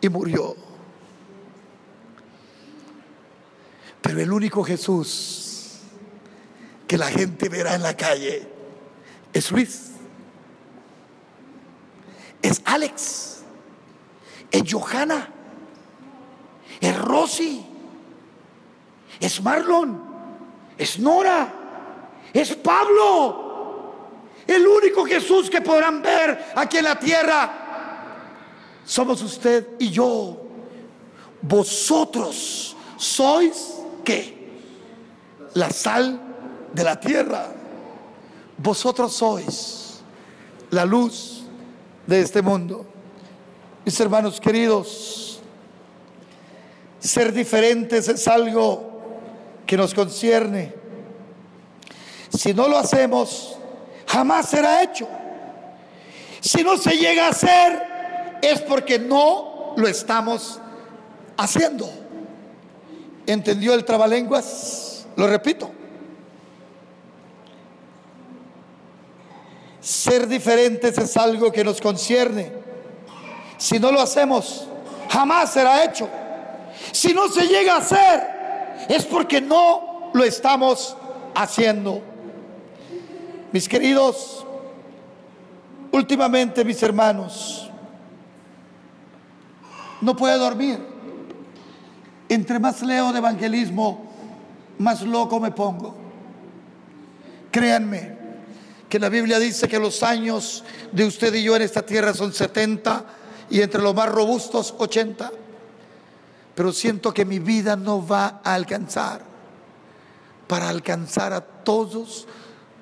Y 0.00 0.08
murió. 0.10 0.54
Pero 4.02 4.20
el 4.20 4.30
único 4.30 4.62
Jesús 4.62 5.78
que 6.86 6.98
la 6.98 7.06
gente 7.06 7.48
verá 7.48 7.74
en 7.74 7.82
la 7.82 7.96
calle 7.96 8.46
es 9.32 9.50
Luis. 9.50 9.92
Es 12.42 12.60
Alex. 12.64 13.35
Es 14.50 14.62
Johanna. 14.72 15.28
es 16.80 16.98
Rosy, 16.98 17.64
es 19.20 19.42
Marlon, 19.42 20.02
es 20.76 20.98
Nora, 20.98 21.52
es 22.32 22.54
Pablo. 22.54 23.44
El 24.46 24.66
único 24.66 25.04
Jesús 25.04 25.50
que 25.50 25.60
podrán 25.60 26.02
ver 26.02 26.52
aquí 26.54 26.78
en 26.78 26.84
la 26.84 26.98
tierra 26.98 27.66
somos 28.86 29.20
usted 29.22 29.66
y 29.80 29.90
yo. 29.90 30.40
Vosotros 31.42 32.76
sois 32.96 33.74
qué? 34.04 34.34
La 35.54 35.70
sal 35.70 36.20
de 36.72 36.84
la 36.84 36.98
tierra. 36.98 37.48
Vosotros 38.56 39.12
sois 39.12 40.00
la 40.70 40.84
luz 40.84 41.42
de 42.06 42.20
este 42.20 42.40
mundo. 42.40 42.86
Mis 43.86 44.00
hermanos 44.00 44.40
queridos, 44.40 45.38
ser 46.98 47.32
diferentes 47.32 48.08
es 48.08 48.26
algo 48.26 48.82
que 49.64 49.76
nos 49.76 49.94
concierne. 49.94 50.74
Si 52.36 52.52
no 52.52 52.66
lo 52.66 52.78
hacemos, 52.78 53.56
jamás 54.08 54.48
será 54.48 54.82
hecho. 54.82 55.06
Si 56.40 56.64
no 56.64 56.76
se 56.76 56.96
llega 56.96 57.26
a 57.26 57.30
hacer, 57.30 57.82
es 58.42 58.60
porque 58.62 58.98
no 58.98 59.74
lo 59.76 59.86
estamos 59.86 60.58
haciendo. 61.36 61.88
¿Entendió 63.24 63.72
el 63.72 63.84
trabalenguas? 63.84 65.06
Lo 65.14 65.28
repito. 65.28 65.70
Ser 69.80 70.26
diferentes 70.26 70.98
es 70.98 71.16
algo 71.16 71.52
que 71.52 71.62
nos 71.62 71.80
concierne. 71.80 72.65
Si 73.58 73.78
no 73.78 73.90
lo 73.90 74.00
hacemos, 74.00 74.66
jamás 75.10 75.52
será 75.52 75.84
hecho. 75.84 76.08
Si 76.92 77.12
no 77.14 77.28
se 77.28 77.46
llega 77.46 77.74
a 77.74 77.78
hacer, 77.78 78.86
es 78.88 79.04
porque 79.04 79.40
no 79.40 80.10
lo 80.12 80.24
estamos 80.24 80.96
haciendo. 81.34 82.02
Mis 83.52 83.68
queridos, 83.68 84.46
últimamente 85.92 86.64
mis 86.64 86.82
hermanos, 86.82 87.70
no 90.00 90.14
puedo 90.14 90.38
dormir. 90.38 90.78
Entre 92.28 92.58
más 92.58 92.82
leo 92.82 93.12
de 93.12 93.18
evangelismo, 93.18 94.04
más 94.78 95.02
loco 95.02 95.40
me 95.40 95.50
pongo. 95.52 95.94
Créanme 97.50 98.16
que 98.88 98.98
la 98.98 99.08
Biblia 99.08 99.38
dice 99.38 99.68
que 99.68 99.78
los 99.78 100.02
años 100.02 100.64
de 100.92 101.04
usted 101.04 101.32
y 101.34 101.42
yo 101.42 101.56
en 101.56 101.62
esta 101.62 101.82
tierra 101.82 102.12
son 102.12 102.32
70 102.32 103.04
y 103.50 103.60
entre 103.60 103.82
los 103.82 103.94
más 103.94 104.08
robustos 104.08 104.74
80. 104.78 105.30
Pero 106.54 106.72
siento 106.72 107.12
que 107.12 107.24
mi 107.24 107.38
vida 107.38 107.76
no 107.76 108.06
va 108.06 108.40
a 108.42 108.54
alcanzar 108.54 109.22
para 110.46 110.68
alcanzar 110.68 111.32
a 111.32 111.40
todos 111.40 112.26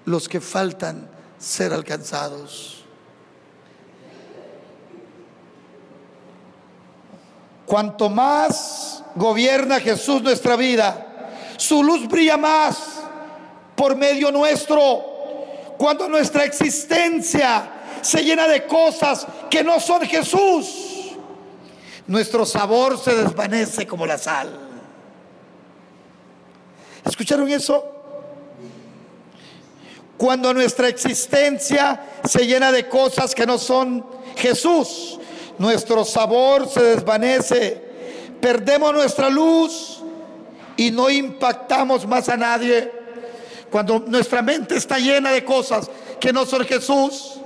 los 0.05 0.29
que 0.29 0.41
faltan 0.41 1.09
ser 1.39 1.73
alcanzados. 1.73 2.85
Cuanto 7.67 8.11
más 8.11 9.03
gobierna 9.15 9.81
Jesús 9.81 10.23
nuestra 10.23 10.55
vida, 10.57 11.07
su 11.57 11.83
luz 11.83 12.07
brilla 12.07 12.37
más 12.37 13.01
por 13.75 13.97
medio 13.97 14.31
nuestro. 14.31 15.13
Cuando 15.79 16.09
nuestra 16.09 16.45
existencia 16.45 17.74
se 18.05 18.23
llena 18.23 18.47
de 18.47 18.67
cosas 18.67 19.27
que 19.51 19.65
no 19.65 19.81
son 19.81 20.03
Jesús, 20.03 21.15
nuestro 22.07 22.45
sabor 22.45 22.99
se 22.99 23.15
desvanece 23.15 23.87
como 23.87 24.05
la 24.05 24.19
sal. 24.19 24.51
¿Escucharon 27.03 27.49
eso? 27.49 27.83
Cuando 30.19 30.53
nuestra 30.53 30.89
existencia 30.89 32.21
se 32.25 32.47
llena 32.47 32.71
de 32.73 32.89
cosas 32.91 33.35
que 33.35 33.47
no 33.47 33.57
son 33.57 34.05
Jesús, 34.37 35.19
nuestro 35.59 36.05
sabor 36.05 36.69
se 36.69 36.83
desvanece, 36.83 37.83
perdemos 38.39 38.93
nuestra 38.93 39.31
luz 39.31 40.03
y 40.77 40.91
no 40.91 41.09
impactamos 41.09 42.07
más 42.07 42.29
a 42.29 42.37
nadie. 42.37 42.93
Cuando 43.71 44.01
nuestra 44.01 44.43
mente 44.43 44.77
está 44.77 44.99
llena 44.99 45.33
de 45.33 45.43
cosas 45.43 45.91
que 46.21 46.35
no 46.35 46.45
son 46.45 46.67
Jesús, 46.67 47.41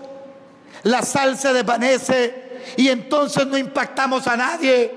la 0.82 1.02
sal 1.02 1.38
se 1.38 1.52
desvanece 1.52 2.48
y 2.76 2.88
entonces 2.88 3.46
no 3.46 3.56
impactamos 3.56 4.26
a 4.26 4.36
nadie. 4.36 4.92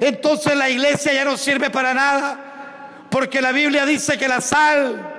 Entonces 0.00 0.56
la 0.56 0.68
iglesia 0.68 1.12
ya 1.12 1.24
no 1.24 1.36
sirve 1.36 1.70
para 1.70 1.94
nada, 1.94 3.06
porque 3.10 3.40
la 3.40 3.52
Biblia 3.52 3.86
dice 3.86 4.18
que 4.18 4.28
la 4.28 4.40
sal 4.40 5.14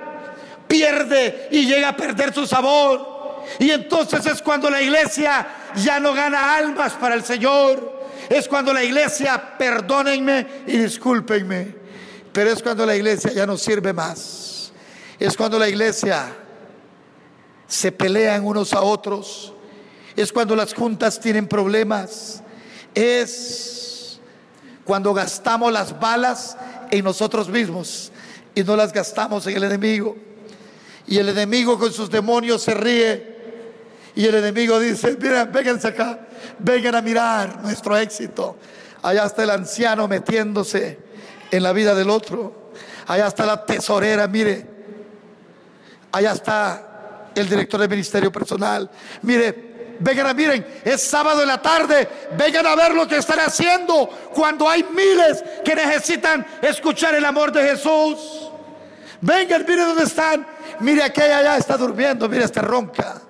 pierde 0.66 1.48
y 1.50 1.66
llega 1.66 1.88
a 1.88 1.96
perder 1.96 2.34
su 2.34 2.46
sabor. 2.46 3.44
Y 3.58 3.70
entonces 3.70 4.24
es 4.26 4.42
cuando 4.42 4.68
la 4.68 4.82
iglesia 4.82 5.46
ya 5.74 5.98
no 5.98 6.12
gana 6.12 6.54
almas 6.56 6.92
para 6.92 7.14
el 7.14 7.24
Señor. 7.24 7.98
Es 8.28 8.46
cuando 8.46 8.74
la 8.74 8.84
iglesia, 8.84 9.56
perdónenme 9.56 10.46
y 10.66 10.76
discúlpenme, 10.76 11.74
pero 12.30 12.50
es 12.50 12.62
cuando 12.62 12.84
la 12.84 12.94
iglesia 12.94 13.32
ya 13.32 13.46
no 13.46 13.56
sirve 13.56 13.92
más. 13.94 14.70
Es 15.18 15.34
cuando 15.36 15.58
la 15.58 15.68
iglesia 15.68 16.26
se 17.66 17.90
pelean 17.90 18.44
unos 18.44 18.74
a 18.74 18.82
otros. 18.82 19.54
Es 20.18 20.32
cuando 20.32 20.56
las 20.56 20.74
juntas 20.74 21.20
tienen 21.20 21.46
problemas. 21.46 22.42
Es 22.92 24.18
cuando 24.82 25.14
gastamos 25.14 25.72
las 25.72 26.00
balas 26.00 26.56
en 26.90 27.04
nosotros 27.04 27.48
mismos 27.48 28.10
y 28.52 28.64
no 28.64 28.74
las 28.74 28.92
gastamos 28.92 29.46
en 29.46 29.56
el 29.56 29.62
enemigo. 29.62 30.16
Y 31.06 31.18
el 31.18 31.28
enemigo 31.28 31.78
con 31.78 31.92
sus 31.92 32.10
demonios 32.10 32.62
se 32.62 32.74
ríe. 32.74 33.36
Y 34.16 34.26
el 34.26 34.34
enemigo 34.34 34.80
dice, 34.80 35.16
miren, 35.20 35.52
vénganse 35.52 35.86
acá, 35.86 36.26
vengan 36.58 36.96
a 36.96 37.00
mirar 37.00 37.62
nuestro 37.62 37.96
éxito. 37.96 38.56
Allá 39.02 39.24
está 39.24 39.44
el 39.44 39.50
anciano 39.50 40.08
metiéndose 40.08 40.98
en 41.48 41.62
la 41.62 41.72
vida 41.72 41.94
del 41.94 42.10
otro. 42.10 42.72
Allá 43.06 43.28
está 43.28 43.46
la 43.46 43.64
tesorera, 43.64 44.26
mire. 44.26 44.66
Allá 46.10 46.32
está 46.32 47.30
el 47.36 47.48
director 47.48 47.80
de 47.80 47.86
ministerio 47.86 48.32
personal. 48.32 48.90
Mire, 49.22 49.67
vengan 50.00 50.26
a 50.26 50.34
miren, 50.34 50.66
es 50.84 51.02
sábado 51.02 51.42
en 51.42 51.48
la 51.48 51.60
tarde, 51.60 52.08
vengan 52.36 52.66
a 52.66 52.74
ver 52.74 52.94
lo 52.94 53.06
que 53.06 53.16
están 53.16 53.40
haciendo 53.40 54.08
cuando 54.32 54.68
hay 54.68 54.84
miles 54.84 55.42
que 55.64 55.74
necesitan 55.74 56.46
escuchar 56.62 57.14
el 57.14 57.24
amor 57.24 57.52
de 57.52 57.68
Jesús. 57.68 58.50
Vengan, 59.20 59.64
miren 59.66 59.86
dónde 59.86 60.04
están. 60.04 60.46
Mire 60.80 61.02
aquella 61.02 61.38
allá 61.38 61.56
está 61.56 61.76
durmiendo, 61.76 62.28
mire 62.28 62.44
esta 62.44 62.60
ronca. 62.60 63.20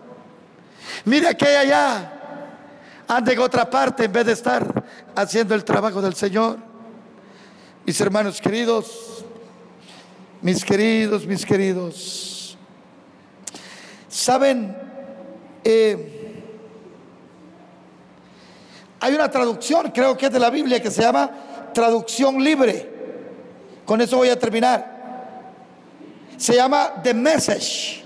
Mire 1.05 1.29
aquella 1.29 1.61
allá. 1.61 2.13
Anda 3.09 3.33
en 3.33 3.39
otra 3.39 3.69
parte 3.69 4.05
en 4.05 4.13
vez 4.13 4.27
de 4.27 4.33
estar 4.33 4.85
haciendo 5.17 5.55
el 5.55 5.65
trabajo 5.65 6.03
del 6.03 6.15
Señor. 6.15 6.59
Mis 7.87 7.99
hermanos 8.03 8.39
queridos, 8.39 9.25
mis 10.43 10.63
queridos, 10.63 11.27
mis 11.27 11.47
queridos. 11.47 12.59
Saben, 14.09 14.77
eh, 15.65 16.18
hay 19.01 19.15
una 19.15 19.31
traducción, 19.31 19.91
creo 19.91 20.17
que 20.17 20.27
es 20.27 20.33
de 20.33 20.39
la 20.39 20.51
Biblia, 20.51 20.83
que 20.83 20.91
se 20.91 21.03
llama 21.03 21.31
traducción 21.73 22.43
libre. 22.43 22.97
Con 23.85 24.01
eso 24.01 24.17
voy 24.17 24.29
a 24.29 24.39
terminar 24.39 24.99
se 26.39 26.55
llama 26.55 26.95
The 27.03 27.13
Message, 27.13 28.05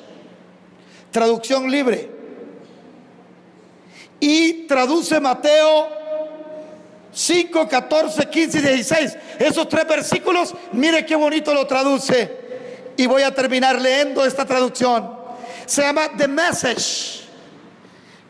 traducción 1.11 1.71
libre. 1.71 2.11
Y 4.19 4.67
traduce 4.67 5.21
Mateo 5.21 5.89
5, 7.13 7.69
14, 7.69 8.31
15 8.31 8.59
y 8.59 8.63
16. 8.63 9.19
Esos 9.39 9.69
tres 9.69 9.87
versículos, 9.87 10.55
mire 10.73 11.05
qué 11.05 11.15
bonito 11.15 11.53
lo 11.53 11.67
traduce. 11.67 12.41
Y 12.97 13.07
voy 13.07 13.23
a 13.23 13.35
terminar 13.35 13.81
leyendo 13.81 14.25
esta 14.25 14.47
traducción. 14.47 15.15
Se 15.67 15.83
llama 15.83 16.09
The 16.17 16.29
Message. 16.29 17.25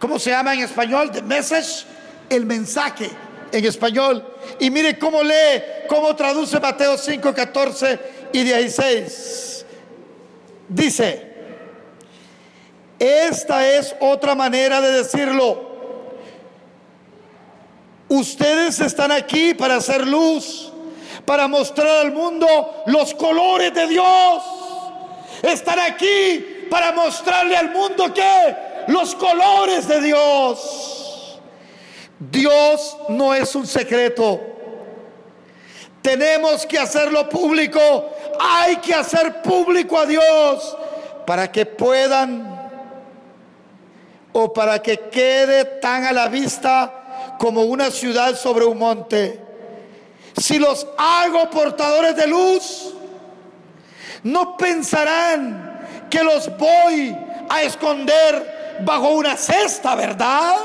¿Cómo 0.01 0.19
se 0.19 0.31
llama 0.31 0.55
en 0.55 0.61
español? 0.61 1.13
The 1.13 1.23
Message, 1.23 1.87
el 2.35 2.47
mensaje 2.47 3.11
en 3.53 3.65
español. 3.65 4.27
Y 4.59 4.71
mire 4.71 4.99
cómo 4.99 5.23
lee, 5.23 5.63
cómo 5.89 6.17
traduce 6.17 6.59
Mateo 6.59 6.97
5, 6.97 7.35
14 7.35 7.99
y 8.33 8.43
16. 8.43 9.67
Dice, 10.69 11.33
esta 12.99 13.69
es 13.69 13.95
otra 14.01 14.35
manera 14.35 14.81
de 14.81 14.93
decirlo. 14.93 15.71
Ustedes 18.09 18.81
están 18.81 19.13
aquí 19.13 19.55
para 19.55 19.77
hacer 19.77 20.07
luz, 20.07 20.73
para 21.25 21.49
mostrar 21.49 22.07
al 22.07 22.13
mundo 22.13 22.47
los 22.87 23.15
colores 23.15 23.75
de 23.75 23.87
Dios. 23.89 24.43
Están 25.43 25.79
aquí 25.79 26.67
para 26.71 26.93
mostrarle 26.93 27.57
al 27.57 27.71
mundo 27.71 28.13
que 28.15 28.57
los 28.89 29.15
colores 29.15 29.89
de 29.89 30.01
Dios. 30.01 31.02
Dios 32.31 32.97
no 33.09 33.35
es 33.35 33.55
un 33.55 33.67
secreto. 33.67 34.41
Tenemos 36.03 36.67
que 36.67 36.79
hacerlo 36.79 37.29
público. 37.29 38.11
Hay 38.39 38.77
que 38.77 38.95
hacer 38.95 39.43
público 39.43 39.99
a 39.99 40.07
Dios 40.07 40.77
para 41.27 41.51
que 41.51 41.67
puedan 41.67 42.71
o 44.33 44.53
para 44.53 44.81
que 44.81 44.99
quede 45.11 45.65
tan 45.65 46.05
a 46.05 46.13
la 46.13 46.29
vista 46.29 47.35
como 47.39 47.63
una 47.63 47.91
ciudad 47.91 48.37
sobre 48.37 48.65
un 48.65 48.79
monte. 48.79 49.41
Si 50.37 50.59
los 50.59 50.87
hago 50.97 51.51
portadores 51.51 52.17
de 52.17 52.27
luz, 52.27 52.95
no 54.23 54.57
pensarán 54.57 56.07
que 56.09 56.23
los 56.23 56.57
voy 56.57 57.17
a 57.49 57.63
esconder 57.63 58.81
bajo 58.85 59.11
una 59.11 59.37
cesta, 59.37 59.95
¿verdad? 59.95 60.57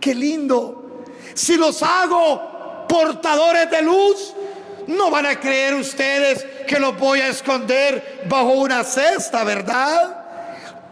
Qué 0.00 0.14
lindo. 0.14 1.02
Si 1.34 1.56
los 1.56 1.82
hago 1.82 2.86
portadores 2.88 3.70
de 3.70 3.82
luz, 3.82 4.34
no 4.88 5.10
van 5.10 5.26
a 5.26 5.38
creer 5.38 5.74
ustedes 5.74 6.46
que 6.66 6.78
los 6.78 6.98
voy 6.98 7.20
a 7.20 7.28
esconder 7.28 8.24
bajo 8.28 8.52
una 8.52 8.82
cesta, 8.84 9.44
¿verdad? 9.44 10.24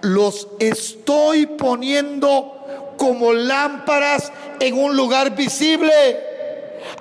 Los 0.03 0.49
estoy 0.59 1.47
poniendo 1.47 2.95
como 2.97 3.33
lámparas 3.33 4.33
en 4.61 4.79
un 4.79 4.97
lugar 4.97 5.35
visible. 5.35 5.93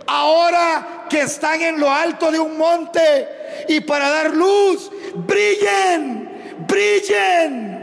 Ahora 0.08 1.06
que 1.10 1.22
están 1.22 1.62
en 1.62 1.80
lo 1.80 1.92
alto 1.92 2.32
de 2.32 2.40
un 2.40 2.58
monte 2.58 3.66
y 3.68 3.82
para 3.82 4.10
dar 4.10 4.32
luz, 4.32 4.90
brillen, 5.16 6.66
brillen. 6.68 7.75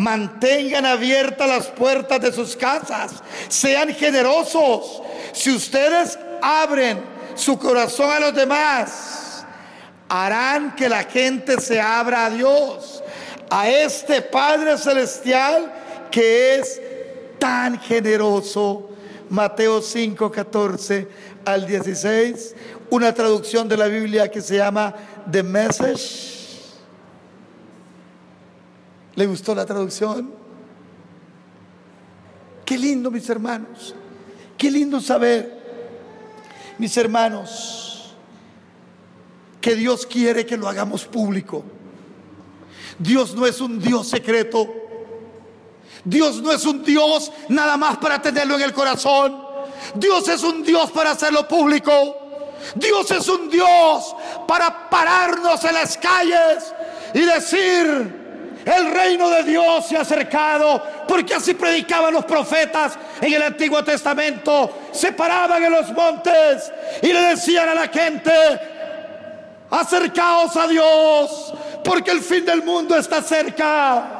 Mantengan 0.00 0.86
abiertas 0.86 1.46
las 1.46 1.66
puertas 1.66 2.20
de 2.20 2.32
sus 2.32 2.56
casas. 2.56 3.22
Sean 3.48 3.94
generosos. 3.94 5.02
Si 5.32 5.50
ustedes 5.50 6.18
abren 6.40 7.00
su 7.34 7.58
corazón 7.58 8.10
a 8.10 8.20
los 8.20 8.34
demás, 8.34 9.44
harán 10.08 10.74
que 10.74 10.88
la 10.88 11.04
gente 11.04 11.60
se 11.60 11.80
abra 11.80 12.26
a 12.26 12.30
Dios, 12.30 13.02
a 13.50 13.68
este 13.68 14.22
Padre 14.22 14.78
Celestial 14.78 15.72
que 16.10 16.56
es 16.56 16.80
tan 17.38 17.78
generoso. 17.78 18.88
Mateo 19.28 19.80
5, 19.80 20.32
14 20.32 21.08
al 21.44 21.66
16, 21.66 22.54
una 22.90 23.14
traducción 23.14 23.68
de 23.68 23.76
la 23.76 23.86
Biblia 23.86 24.28
que 24.28 24.40
se 24.40 24.56
llama 24.56 24.94
The 25.30 25.42
Message. 25.42 26.39
¿Le 29.20 29.26
gustó 29.26 29.54
la 29.54 29.66
traducción? 29.66 30.32
Qué 32.64 32.78
lindo, 32.78 33.10
mis 33.10 33.28
hermanos. 33.28 33.94
Qué 34.56 34.70
lindo 34.70 34.98
saber, 34.98 35.60
mis 36.78 36.96
hermanos, 36.96 38.14
que 39.60 39.74
Dios 39.74 40.06
quiere 40.06 40.46
que 40.46 40.56
lo 40.56 40.66
hagamos 40.66 41.04
público. 41.04 41.62
Dios 42.98 43.34
no 43.34 43.46
es 43.46 43.60
un 43.60 43.78
Dios 43.78 44.08
secreto. 44.08 44.66
Dios 46.02 46.40
no 46.40 46.50
es 46.50 46.64
un 46.64 46.82
Dios 46.82 47.30
nada 47.50 47.76
más 47.76 47.98
para 47.98 48.22
tenerlo 48.22 48.54
en 48.54 48.62
el 48.62 48.72
corazón. 48.72 49.36
Dios 49.96 50.26
es 50.30 50.42
un 50.42 50.62
Dios 50.62 50.90
para 50.92 51.10
hacerlo 51.10 51.46
público. 51.46 51.90
Dios 52.74 53.10
es 53.10 53.28
un 53.28 53.50
Dios 53.50 54.16
para 54.48 54.88
pararnos 54.88 55.62
en 55.64 55.74
las 55.74 55.98
calles 55.98 56.72
y 57.12 57.20
decir, 57.20 58.19
el 58.70 58.90
reino 58.92 59.28
de 59.28 59.42
Dios 59.42 59.86
se 59.86 59.96
ha 59.96 60.02
acercado, 60.02 60.82
porque 61.08 61.34
así 61.34 61.54
predicaban 61.54 62.14
los 62.14 62.24
profetas 62.24 62.96
en 63.20 63.32
el 63.32 63.42
Antiguo 63.42 63.82
Testamento. 63.82 64.78
Se 64.92 65.12
paraban 65.12 65.62
en 65.62 65.72
los 65.72 65.92
montes 65.92 66.72
y 67.02 67.12
le 67.12 67.20
decían 67.20 67.68
a 67.68 67.74
la 67.74 67.88
gente, 67.88 68.32
acercaos 69.70 70.56
a 70.56 70.68
Dios, 70.68 71.54
porque 71.82 72.12
el 72.12 72.20
fin 72.20 72.44
del 72.44 72.62
mundo 72.62 72.96
está 72.96 73.22
cerca. 73.22 74.18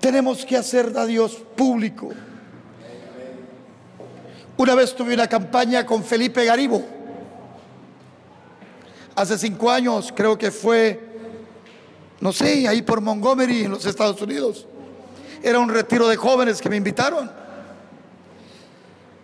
Tenemos 0.00 0.46
que 0.46 0.56
hacer 0.56 0.92
a 0.96 1.04
Dios 1.04 1.34
público. 1.54 2.08
Una 4.56 4.74
vez 4.74 4.94
tuve 4.94 5.12
una 5.12 5.28
campaña 5.28 5.84
con 5.84 6.02
Felipe 6.02 6.44
Garibo. 6.44 6.99
Hace 9.20 9.36
cinco 9.36 9.70
años, 9.70 10.14
creo 10.16 10.38
que 10.38 10.50
fue, 10.50 10.98
no 12.20 12.32
sé, 12.32 12.66
ahí 12.66 12.80
por 12.80 13.02
Montgomery, 13.02 13.64
en 13.64 13.72
los 13.72 13.84
Estados 13.84 14.22
Unidos. 14.22 14.66
Era 15.42 15.58
un 15.58 15.68
retiro 15.68 16.08
de 16.08 16.16
jóvenes 16.16 16.58
que 16.58 16.70
me 16.70 16.76
invitaron. 16.76 17.30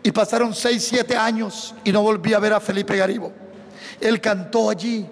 Y 0.02 0.12
pasaron 0.12 0.54
seis, 0.54 0.84
siete 0.86 1.16
años 1.16 1.74
y 1.82 1.92
no 1.92 2.02
volví 2.02 2.34
a 2.34 2.38
ver 2.38 2.52
a 2.52 2.60
Felipe 2.60 2.94
Garibo. 2.94 3.32
Él 3.98 4.20
cantó 4.20 4.68
allí 4.68 5.06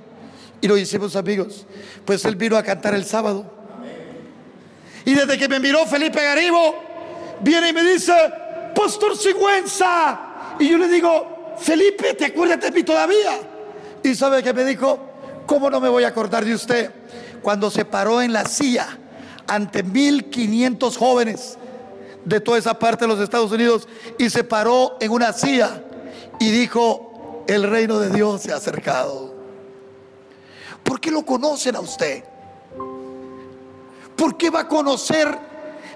y 0.61 0.69
lo 0.69 0.77
hicimos 0.77 1.17
amigos. 1.17 1.65
Pues 2.05 2.23
él 2.27 2.37
vino 2.37 2.55
a 2.59 2.63
cantar 2.63 2.95
el 2.95 3.07
sábado 3.07 3.51
y 5.07 5.15
desde 5.15 5.39
que 5.39 5.49
me 5.49 5.61
miró 5.61 5.87
Felipe 5.87 6.23
Garibo, 6.23 6.75
viene 7.41 7.71
y 7.71 7.73
me 7.73 7.85
dice, 7.85 8.13
Pastor 8.77 9.17
Sigüenza. 9.17 10.57
Y 10.59 10.69
yo 10.69 10.77
le 10.77 10.89
digo, 10.89 11.55
Felipe, 11.59 12.13
¿te 12.13 12.27
acuerdas 12.27 12.61
de 12.61 12.71
mí 12.71 12.83
todavía? 12.83 13.54
Y 14.05 14.15
sabe 14.15 14.43
que 14.43 14.53
me 14.53 14.65
dijo, 14.65 14.99
¿cómo 15.47 15.71
no 15.71 15.81
me 15.81 15.89
voy 15.89 16.05
a 16.05 16.09
acordar 16.09 16.45
de 16.45 16.55
usted? 16.55 16.91
Cuando 17.43 17.71
se 17.71 17.87
paró 17.87 18.21
en 18.21 18.35
la 18.35 18.45
silla 18.45 18.99
ante 19.47 19.83
1500 19.83 20.97
jóvenes 20.97 21.57
de 22.23 22.39
toda 22.39 22.59
esa 22.59 22.79
parte 22.79 23.07
de 23.07 23.09
los 23.09 23.19
Estados 23.19 23.51
Unidos 23.51 23.89
y 24.19 24.29
se 24.29 24.45
paró 24.45 24.99
en 25.01 25.11
una 25.11 25.33
silla 25.33 25.83
y 26.39 26.51
dijo, 26.51 27.45
el 27.49 27.63
reino 27.63 27.99
de 27.99 28.11
Dios 28.11 28.43
se 28.43 28.53
ha 28.53 28.57
acercado. 28.57 29.35
¿Por 30.83 31.01
qué 31.01 31.11
lo 31.11 31.25
conocen 31.25 31.75
a 31.75 31.81
usted? 31.81 32.25
¿Por 34.17 34.37
qué 34.37 34.51
va 34.51 34.61
a 34.61 34.69
conocer 34.69 35.35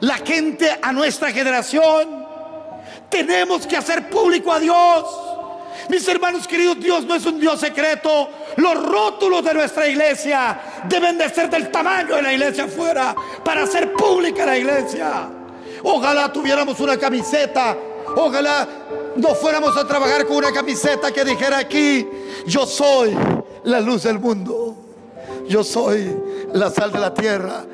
la 0.00 0.16
gente 0.16 0.78
a 0.80 0.94
nuestra 0.94 1.30
generación? 1.30 2.26
Tenemos 3.10 3.66
que 3.66 3.76
hacer 3.76 4.08
público 4.08 4.50
a 4.50 4.60
Dios. 4.60 5.27
Mis 5.88 6.06
hermanos 6.06 6.46
queridos, 6.46 6.78
Dios 6.80 7.04
no 7.04 7.14
es 7.14 7.24
un 7.24 7.40
Dios 7.40 7.58
secreto. 7.58 8.28
Los 8.56 8.86
rótulos 8.86 9.44
de 9.44 9.54
nuestra 9.54 9.88
iglesia 9.88 10.60
deben 10.88 11.16
de 11.16 11.28
ser 11.30 11.48
del 11.48 11.70
tamaño 11.70 12.16
de 12.16 12.22
la 12.22 12.32
iglesia 12.32 12.64
afuera 12.64 13.14
para 13.44 13.62
hacer 13.62 13.92
pública 13.92 14.44
la 14.44 14.58
iglesia. 14.58 15.28
Ojalá 15.82 16.32
tuviéramos 16.32 16.78
una 16.80 16.96
camiseta. 16.98 17.76
Ojalá 18.16 18.68
no 19.16 19.34
fuéramos 19.34 19.76
a 19.76 19.86
trabajar 19.86 20.26
con 20.26 20.36
una 20.36 20.52
camiseta 20.52 21.10
que 21.12 21.24
dijera 21.24 21.58
aquí, 21.58 22.06
yo 22.46 22.66
soy 22.66 23.16
la 23.64 23.80
luz 23.80 24.02
del 24.02 24.18
mundo. 24.18 24.76
Yo 25.48 25.64
soy 25.64 26.14
la 26.52 26.70
sal 26.70 26.92
de 26.92 26.98
la 26.98 27.14
tierra. 27.14 27.64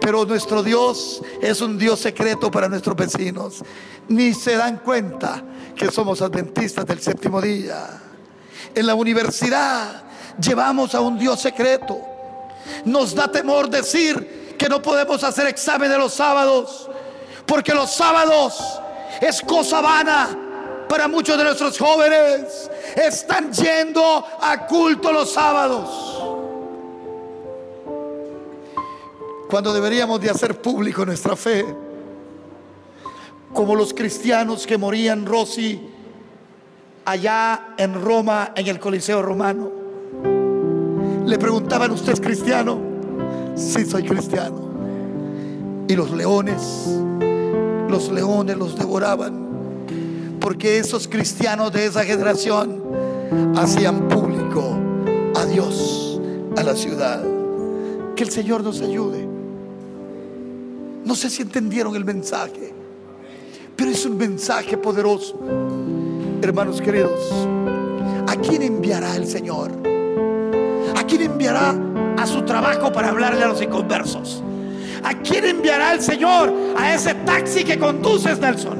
Pero 0.00 0.24
nuestro 0.24 0.62
Dios 0.62 1.22
es 1.42 1.60
un 1.60 1.78
Dios 1.78 2.00
secreto 2.00 2.50
para 2.50 2.68
nuestros 2.68 2.96
vecinos. 2.96 3.62
Ni 4.08 4.32
se 4.32 4.56
dan 4.56 4.78
cuenta 4.78 5.42
que 5.76 5.90
somos 5.90 6.22
adventistas 6.22 6.86
del 6.86 7.00
séptimo 7.00 7.40
día. 7.40 8.00
En 8.74 8.86
la 8.86 8.94
universidad 8.94 10.02
llevamos 10.40 10.94
a 10.94 11.00
un 11.00 11.18
Dios 11.18 11.40
secreto. 11.40 11.98
Nos 12.84 13.14
da 13.14 13.30
temor 13.30 13.68
decir 13.68 14.56
que 14.58 14.68
no 14.68 14.80
podemos 14.80 15.22
hacer 15.24 15.46
examen 15.46 15.90
de 15.90 15.98
los 15.98 16.14
sábados, 16.14 16.90
porque 17.46 17.74
los 17.74 17.90
sábados 17.90 18.80
es 19.20 19.40
cosa 19.40 19.80
vana 19.80 20.28
para 20.88 21.08
muchos 21.08 21.36
de 21.38 21.44
nuestros 21.44 21.78
jóvenes. 21.78 22.70
Están 22.96 23.52
yendo 23.52 24.24
a 24.40 24.66
culto 24.66 25.12
los 25.12 25.32
sábados. 25.32 26.39
Cuando 29.50 29.74
deberíamos 29.74 30.20
de 30.20 30.30
hacer 30.30 30.62
público 30.62 31.04
nuestra 31.04 31.34
fe, 31.34 31.66
como 33.52 33.74
los 33.74 33.92
cristianos 33.92 34.64
que 34.66 34.78
morían 34.78 35.26
Rossi 35.26 35.80
allá 37.04 37.74
en 37.76 38.00
Roma, 38.00 38.52
en 38.54 38.68
el 38.68 38.78
Coliseo 38.78 39.20
Romano. 39.22 39.72
Le 41.26 41.36
preguntaban, 41.36 41.90
¿usted 41.90 42.12
es 42.12 42.20
cristiano? 42.20 42.78
Sí, 43.56 43.84
soy 43.84 44.04
cristiano. 44.04 44.70
Y 45.88 45.96
los 45.96 46.12
leones, 46.12 46.88
los 47.88 48.10
leones 48.10 48.56
los 48.56 48.78
devoraban, 48.78 49.48
porque 50.40 50.78
esos 50.78 51.08
cristianos 51.08 51.72
de 51.72 51.86
esa 51.86 52.04
generación 52.04 52.80
hacían 53.56 54.08
público 54.08 54.78
a 55.34 55.44
Dios, 55.46 56.20
a 56.56 56.62
la 56.62 56.76
ciudad. 56.76 57.24
Que 58.14 58.22
el 58.22 58.30
Señor 58.30 58.62
nos 58.62 58.80
ayude. 58.80 59.29
No 61.04 61.14
sé 61.14 61.30
si 61.30 61.42
entendieron 61.42 61.96
el 61.96 62.04
mensaje, 62.04 62.72
pero 63.76 63.90
es 63.90 64.04
un 64.04 64.16
mensaje 64.16 64.76
poderoso. 64.76 65.38
Hermanos 66.42 66.80
queridos, 66.80 67.20
¿a 68.26 68.36
quién 68.36 68.62
enviará 68.62 69.16
el 69.16 69.26
Señor? 69.26 69.72
¿A 70.96 71.02
quién 71.04 71.22
enviará 71.22 71.74
a 72.18 72.26
su 72.26 72.42
trabajo 72.42 72.92
para 72.92 73.08
hablarle 73.08 73.44
a 73.44 73.48
los 73.48 73.62
inconversos? 73.62 74.42
¿A 75.02 75.14
quién 75.14 75.46
enviará 75.46 75.94
el 75.94 76.02
Señor 76.02 76.52
a 76.76 76.94
ese 76.94 77.14
taxi 77.14 77.64
que 77.64 77.78
conduces, 77.78 78.38
Nelson? 78.38 78.78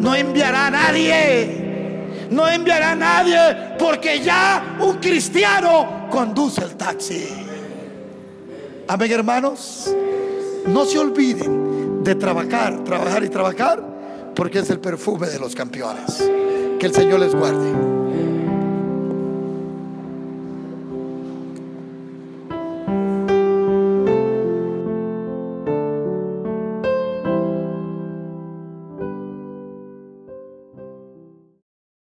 No 0.00 0.14
enviará 0.14 0.66
a 0.66 0.70
nadie. 0.70 1.58
no 2.30 2.48
enviará 2.48 2.92
a 2.92 2.96
nadie 2.96 3.76
porque 3.78 4.20
ya 4.20 4.78
un 4.80 4.96
cristiano 4.96 6.08
conduce 6.10 6.62
el 6.62 6.76
taxi. 6.76 7.28
Amén, 8.88 9.12
hermanos. 9.12 9.94
No 10.66 10.84
se 10.84 10.98
olviden 10.98 12.04
de 12.04 12.14
trabajar, 12.14 12.84
trabajar 12.84 13.24
y 13.24 13.28
trabajar 13.28 14.32
porque 14.34 14.60
es 14.60 14.70
el 14.70 14.80
perfume 14.80 15.28
de 15.28 15.38
los 15.38 15.54
campeones. 15.54 16.18
Que 16.78 16.86
el 16.86 16.94
Señor 16.94 17.20
les 17.20 17.34
guarde. 17.34 18.01